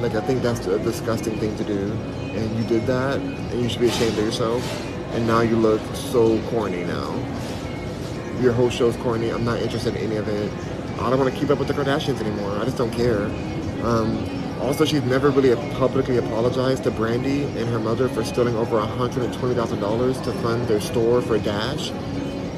[0.00, 1.92] Like I think that's a disgusting thing to do,
[2.34, 4.62] and you did that, and you should be ashamed of yourself.
[5.12, 7.14] And now you look so corny now.
[8.40, 9.30] Your whole show's corny.
[9.30, 10.52] I'm not interested in any of it.
[11.00, 12.58] I don't want to keep up with the Kardashians anymore.
[12.58, 13.26] I just don't care.
[13.84, 18.76] Um, also, she's never really publicly apologized to Brandy and her mother for stealing over
[18.76, 21.90] $120,000 to fund their store for Dash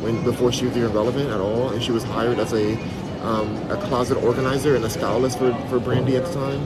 [0.02, 2.76] when before she was even relevant at all, and she was hired as a
[3.22, 6.60] um, a closet organizer and a stylist for, for Brandy at the time.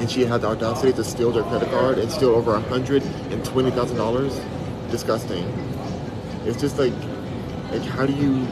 [0.00, 4.90] And she had the audacity to steal their credit card and steal over $120,000.
[4.90, 5.44] Disgusting.
[6.44, 6.92] It's just like,
[7.70, 8.46] like how do you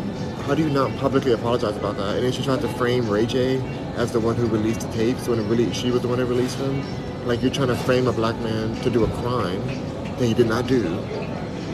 [0.47, 2.17] how do you not publicly apologize about that?
[2.17, 3.61] And then she tried to frame Ray J
[3.97, 6.27] as the one who released the tapes when it really she was the one who
[6.27, 6.83] released them.
[7.27, 9.65] Like you're trying to frame a black man to do a crime
[10.19, 10.83] that he did not do,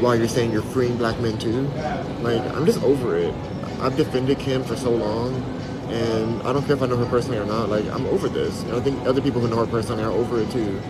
[0.01, 1.63] while you're saying you're freeing black men too.
[2.21, 3.35] Like I'm just over it.
[3.81, 5.35] I've defended Kim for so long
[5.91, 7.69] And I don't care if I know her personally or not.
[7.71, 8.63] Like I'm over this.
[8.65, 10.81] And I think other people who know her personally are over it too.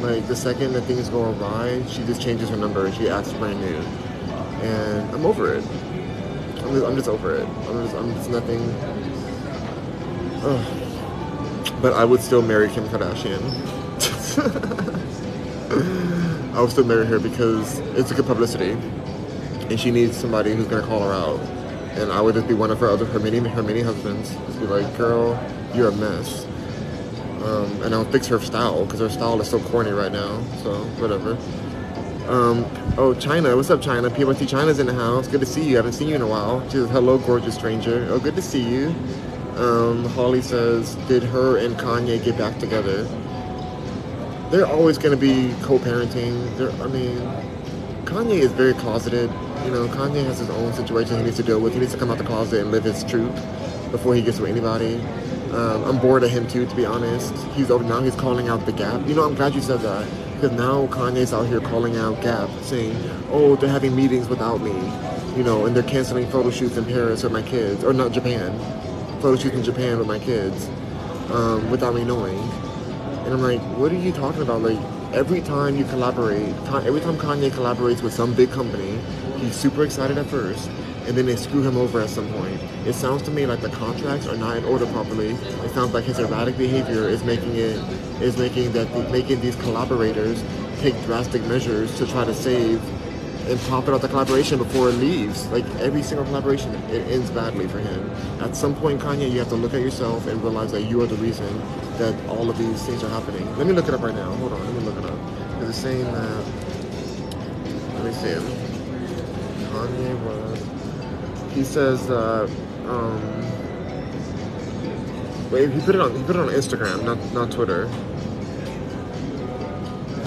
[0.00, 3.32] Like the second that things go awry, she just changes her number and she acts
[3.34, 3.76] brand new.
[4.62, 5.64] And I'm over it.
[6.62, 7.46] I'm just, I'm just over it.
[7.48, 8.60] I'm just, I'm just nothing.
[10.42, 10.92] Ugh.
[11.82, 13.42] But I would still marry Kim Kardashian.
[16.54, 18.72] I would still marry her because it's a good publicity,
[19.70, 21.40] and she needs somebody who's gonna call her out.
[21.98, 24.30] And I would just be one of her other her many her many husbands.
[24.46, 25.38] Just be like, girl,
[25.74, 26.46] you're a mess.
[27.42, 30.42] Um, and I'll fix her style because her style is so corny right now.
[30.62, 31.36] So whatever.
[32.28, 32.66] Um,
[32.98, 33.56] oh, China.
[33.56, 34.10] What's up, China?
[34.10, 35.26] PYT China's in the house.
[35.28, 35.74] Good to see you.
[35.74, 36.62] I haven't seen you in a while.
[36.64, 38.06] She says, hello, gorgeous stranger.
[38.10, 38.94] Oh, good to see you.
[39.56, 43.04] Um, Holly says, did her and Kanye get back together?
[44.50, 46.54] They're always going to be co-parenting.
[46.58, 47.18] They're, I mean,
[48.04, 49.30] Kanye is very closeted.
[49.64, 51.74] You know, Kanye has his own situation he needs to deal with.
[51.74, 53.34] He needs to come out the closet and live his truth
[53.90, 54.96] before he gets with anybody.
[55.52, 57.34] Um, I'm bored of him too, to be honest.
[57.54, 58.02] He's over now.
[58.02, 59.06] He's calling out the Gap.
[59.06, 62.48] You know, I'm glad you said that because now Kanye's out here calling out Gap,
[62.62, 62.96] saying,
[63.30, 64.74] "Oh, they're having meetings without me,"
[65.36, 68.58] you know, and they're canceling photo shoots in Paris with my kids, or not Japan,
[69.20, 70.68] photo shoots in Japan with my kids,
[71.30, 72.38] um, without me knowing.
[73.24, 74.62] And I'm like, what are you talking about?
[74.62, 74.78] Like,
[75.12, 76.54] every time you collaborate,
[76.86, 78.98] every time Kanye collaborates with some big company,
[79.40, 80.68] he's super excited at first,
[81.06, 82.60] and then they screw him over at some point.
[82.86, 85.30] It sounds to me like the contracts are not in order properly.
[85.30, 87.76] It sounds like his erratic behavior is making it
[88.20, 90.42] is making that making these collaborators
[90.80, 92.82] take drastic measures to try to save
[93.48, 95.46] and profit out the collaboration before it leaves.
[95.48, 98.10] Like every single collaboration, it ends badly for him.
[98.40, 101.06] At some point, Kanye, you have to look at yourself and realize that you are
[101.06, 101.58] the reason
[101.98, 103.46] that all of these things are happening.
[103.56, 104.30] Let me look it up right now.
[104.36, 105.18] Hold on, let me look it up.
[105.54, 106.14] Because it's saying that.
[106.14, 106.44] Uh,
[107.94, 108.67] let me see.
[109.70, 110.78] Kanye was
[111.54, 112.48] he says uh,
[112.86, 113.20] um,
[115.50, 117.88] wait he put it on he put it on Instagram not not Twitter.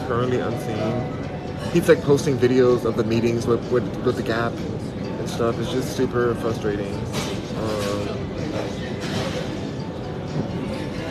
[0.07, 1.71] Currently unseen.
[1.71, 5.57] He's like posting videos of the meetings with with, with the Gap and stuff.
[5.59, 6.93] It's just super frustrating.
[7.57, 8.09] Um,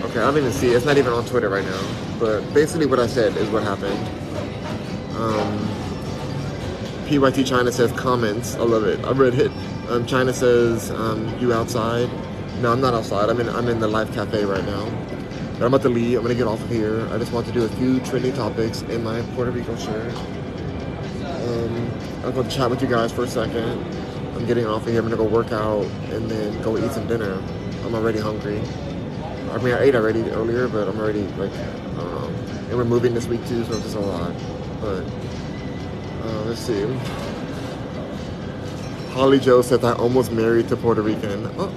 [0.04, 0.76] okay I don't even see it.
[0.76, 1.82] it's not even on Twitter right now.
[2.18, 3.98] But basically what I said is what happened.
[5.16, 5.79] Um,
[7.10, 9.50] PYT China says comments I love it I read it
[9.90, 12.08] um, China says, um, you outside?
[12.60, 13.28] No, I'm not outside.
[13.28, 14.84] I'm in, I'm in the Life Cafe right now.
[15.54, 16.16] But I'm about to leave.
[16.16, 17.08] I'm to get off of here.
[17.10, 20.14] I just want to do a few trending topics in my Puerto Rico shirt.
[21.24, 21.90] Um,
[22.22, 23.84] I'm to chat with you guys for a second.
[24.36, 25.02] I'm getting off of here.
[25.02, 27.42] I'm to go work out and then go eat some dinner.
[27.84, 28.60] I'm already hungry.
[29.50, 32.26] I mean, I ate already earlier, but I'm already, like, I don't know.
[32.68, 34.32] And we're moving this week too, so it's just a lot.
[34.80, 35.00] But,
[36.22, 36.84] uh, let's see.
[39.12, 41.46] Holly Joe said I almost married to Puerto Rican.
[41.58, 41.68] Oh,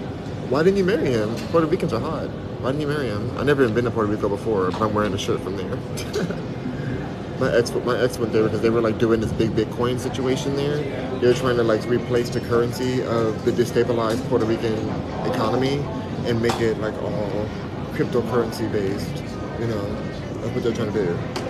[0.50, 1.36] why didn't you marry him?
[1.52, 2.30] Puerto Ricans are hot.
[2.62, 3.32] Why didn't you marry him?
[3.38, 5.76] I've never even been to Puerto Rico before, but I'm wearing a shirt from there.
[7.40, 10.56] my ex, my ex went there because they were like doing this big Bitcoin situation
[10.56, 10.78] there.
[11.20, 14.78] They were trying to like replace the currency of the destabilized Puerto Rican
[15.26, 15.84] economy
[16.26, 17.50] and make it like all
[17.94, 19.24] cryptocurrency based.
[19.60, 19.96] You know,
[20.42, 21.43] that's what they're trying to do.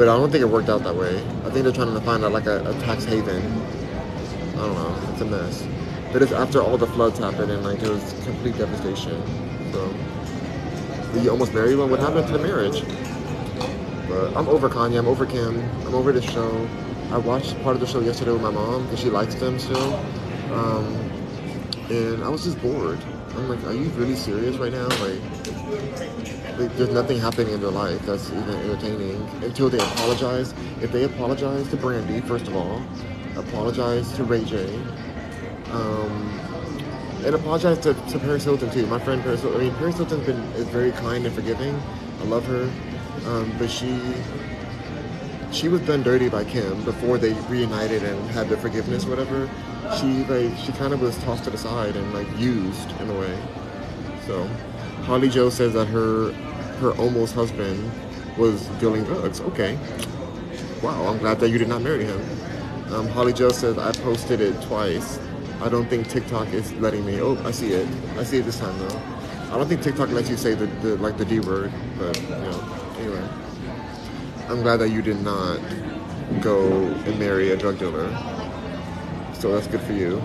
[0.00, 1.14] But I don't think it worked out that way.
[1.44, 3.42] I think they're trying to find out like a, a tax haven
[4.54, 5.12] I don't know.
[5.12, 5.68] It's a mess.
[6.10, 9.22] But it's after all the floods happened and like it was complete devastation.
[9.72, 9.94] So
[11.20, 11.90] you almost married one.
[11.90, 12.82] What happened to the marriage?
[14.08, 14.98] But I'm over Kanye.
[14.98, 15.60] I'm over Kim.
[15.86, 16.66] I'm over the show.
[17.10, 19.94] I watched part of the show yesterday with my mom because she likes them still.
[20.54, 20.86] Um,
[21.90, 22.98] and I was just bored.
[23.36, 24.88] I'm like, are you really serious right now?
[24.88, 25.20] Like,
[26.68, 30.54] there's nothing happening in their life that's even entertaining until they apologize.
[30.80, 32.82] If they apologize to Brandy, first of all,
[33.36, 34.74] apologize to Ray J.
[35.70, 36.40] Um,
[37.24, 38.86] and apologize to, to Paris Hilton too.
[38.86, 39.60] My friend Paris Hilton.
[39.60, 41.80] I mean, Paris Hilton's been is very kind and forgiving.
[42.20, 42.70] I love her,
[43.26, 43.98] um, but she
[45.52, 49.50] she was done dirty by Kim before they reunited and had the forgiveness, whatever.
[49.98, 53.18] She like she kind of was tossed to the side and like used in a
[53.18, 53.38] way.
[54.26, 54.46] So,
[55.04, 56.32] Holly Joe says that her
[56.80, 57.90] her almost husband
[58.36, 59.40] was dealing drugs.
[59.40, 59.78] Okay,
[60.82, 61.06] wow.
[61.06, 62.20] I'm glad that you did not marry him.
[62.92, 65.18] Um, Holly Joe says I posted it twice.
[65.60, 67.20] I don't think TikTok is letting me.
[67.20, 67.86] Oh, I see it.
[68.16, 69.00] I see it this time though.
[69.52, 72.28] I don't think TikTok lets you say the, the like the D word, but you
[72.28, 72.76] know.
[72.98, 73.28] Anyway,
[74.48, 75.60] I'm glad that you did not
[76.40, 78.08] go and marry a drug dealer.
[79.34, 80.20] So that's good for you,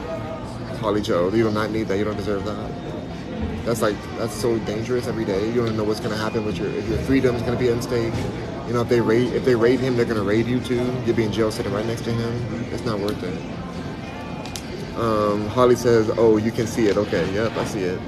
[0.79, 1.29] Holly Joe.
[1.29, 1.97] You do not need that.
[1.97, 2.84] You don't deserve that.
[3.65, 5.47] That's like that's so dangerous every day.
[5.51, 7.83] You don't know what's gonna happen with your if your freedom is gonna be at
[7.83, 8.13] stake.
[8.67, 10.85] You know, if they raid if they raid him, they're gonna raid you too.
[11.05, 12.65] You'll be in jail sitting right next to him.
[12.71, 13.41] It's not worth it.
[14.97, 16.97] Um, Holly says, "Oh, you can see it.
[16.97, 17.99] Okay, yep, I see it.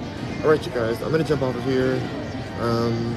[0.44, 2.00] All right, you guys, I'm gonna jump off of here.
[2.62, 3.16] Um,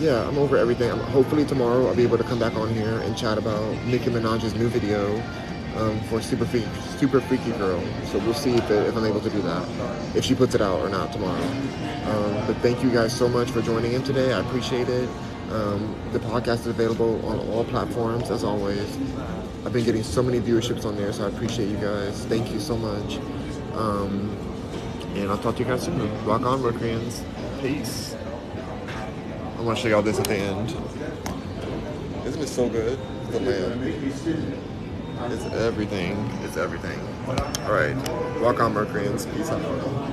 [0.00, 0.90] yeah, I'm over everything.
[0.90, 4.10] I'm, hopefully tomorrow I'll be able to come back on here and chat about Nicki
[4.10, 5.22] Minaj's new video
[5.78, 6.68] um, for Super Freaky,
[6.98, 7.80] Super Freaky Girl.
[8.06, 10.60] So we'll see if, it, if I'm able to do that, if she puts it
[10.60, 11.42] out or not tomorrow.
[11.42, 14.32] Um, but thank you guys so much for joining in today.
[14.32, 15.08] I appreciate it.
[15.50, 18.98] Um, the podcast is available on all platforms as always.
[19.64, 22.24] I've been getting so many viewerships on there, so I appreciate you guys.
[22.26, 23.18] Thank you so much.
[23.74, 24.36] Um,
[25.14, 26.24] and I'll talk to you guys soon.
[26.24, 27.22] Rock on, Mercuryans.
[27.60, 28.14] Peace.
[29.58, 30.70] I'm gonna show y'all this at the end.
[32.24, 32.98] Isn't it so good?
[33.30, 34.64] The lamb.
[35.26, 36.16] It's everything.
[36.42, 36.98] It's everything.
[37.26, 37.94] All right.
[38.40, 39.26] Rock on.
[39.26, 40.07] Peace out.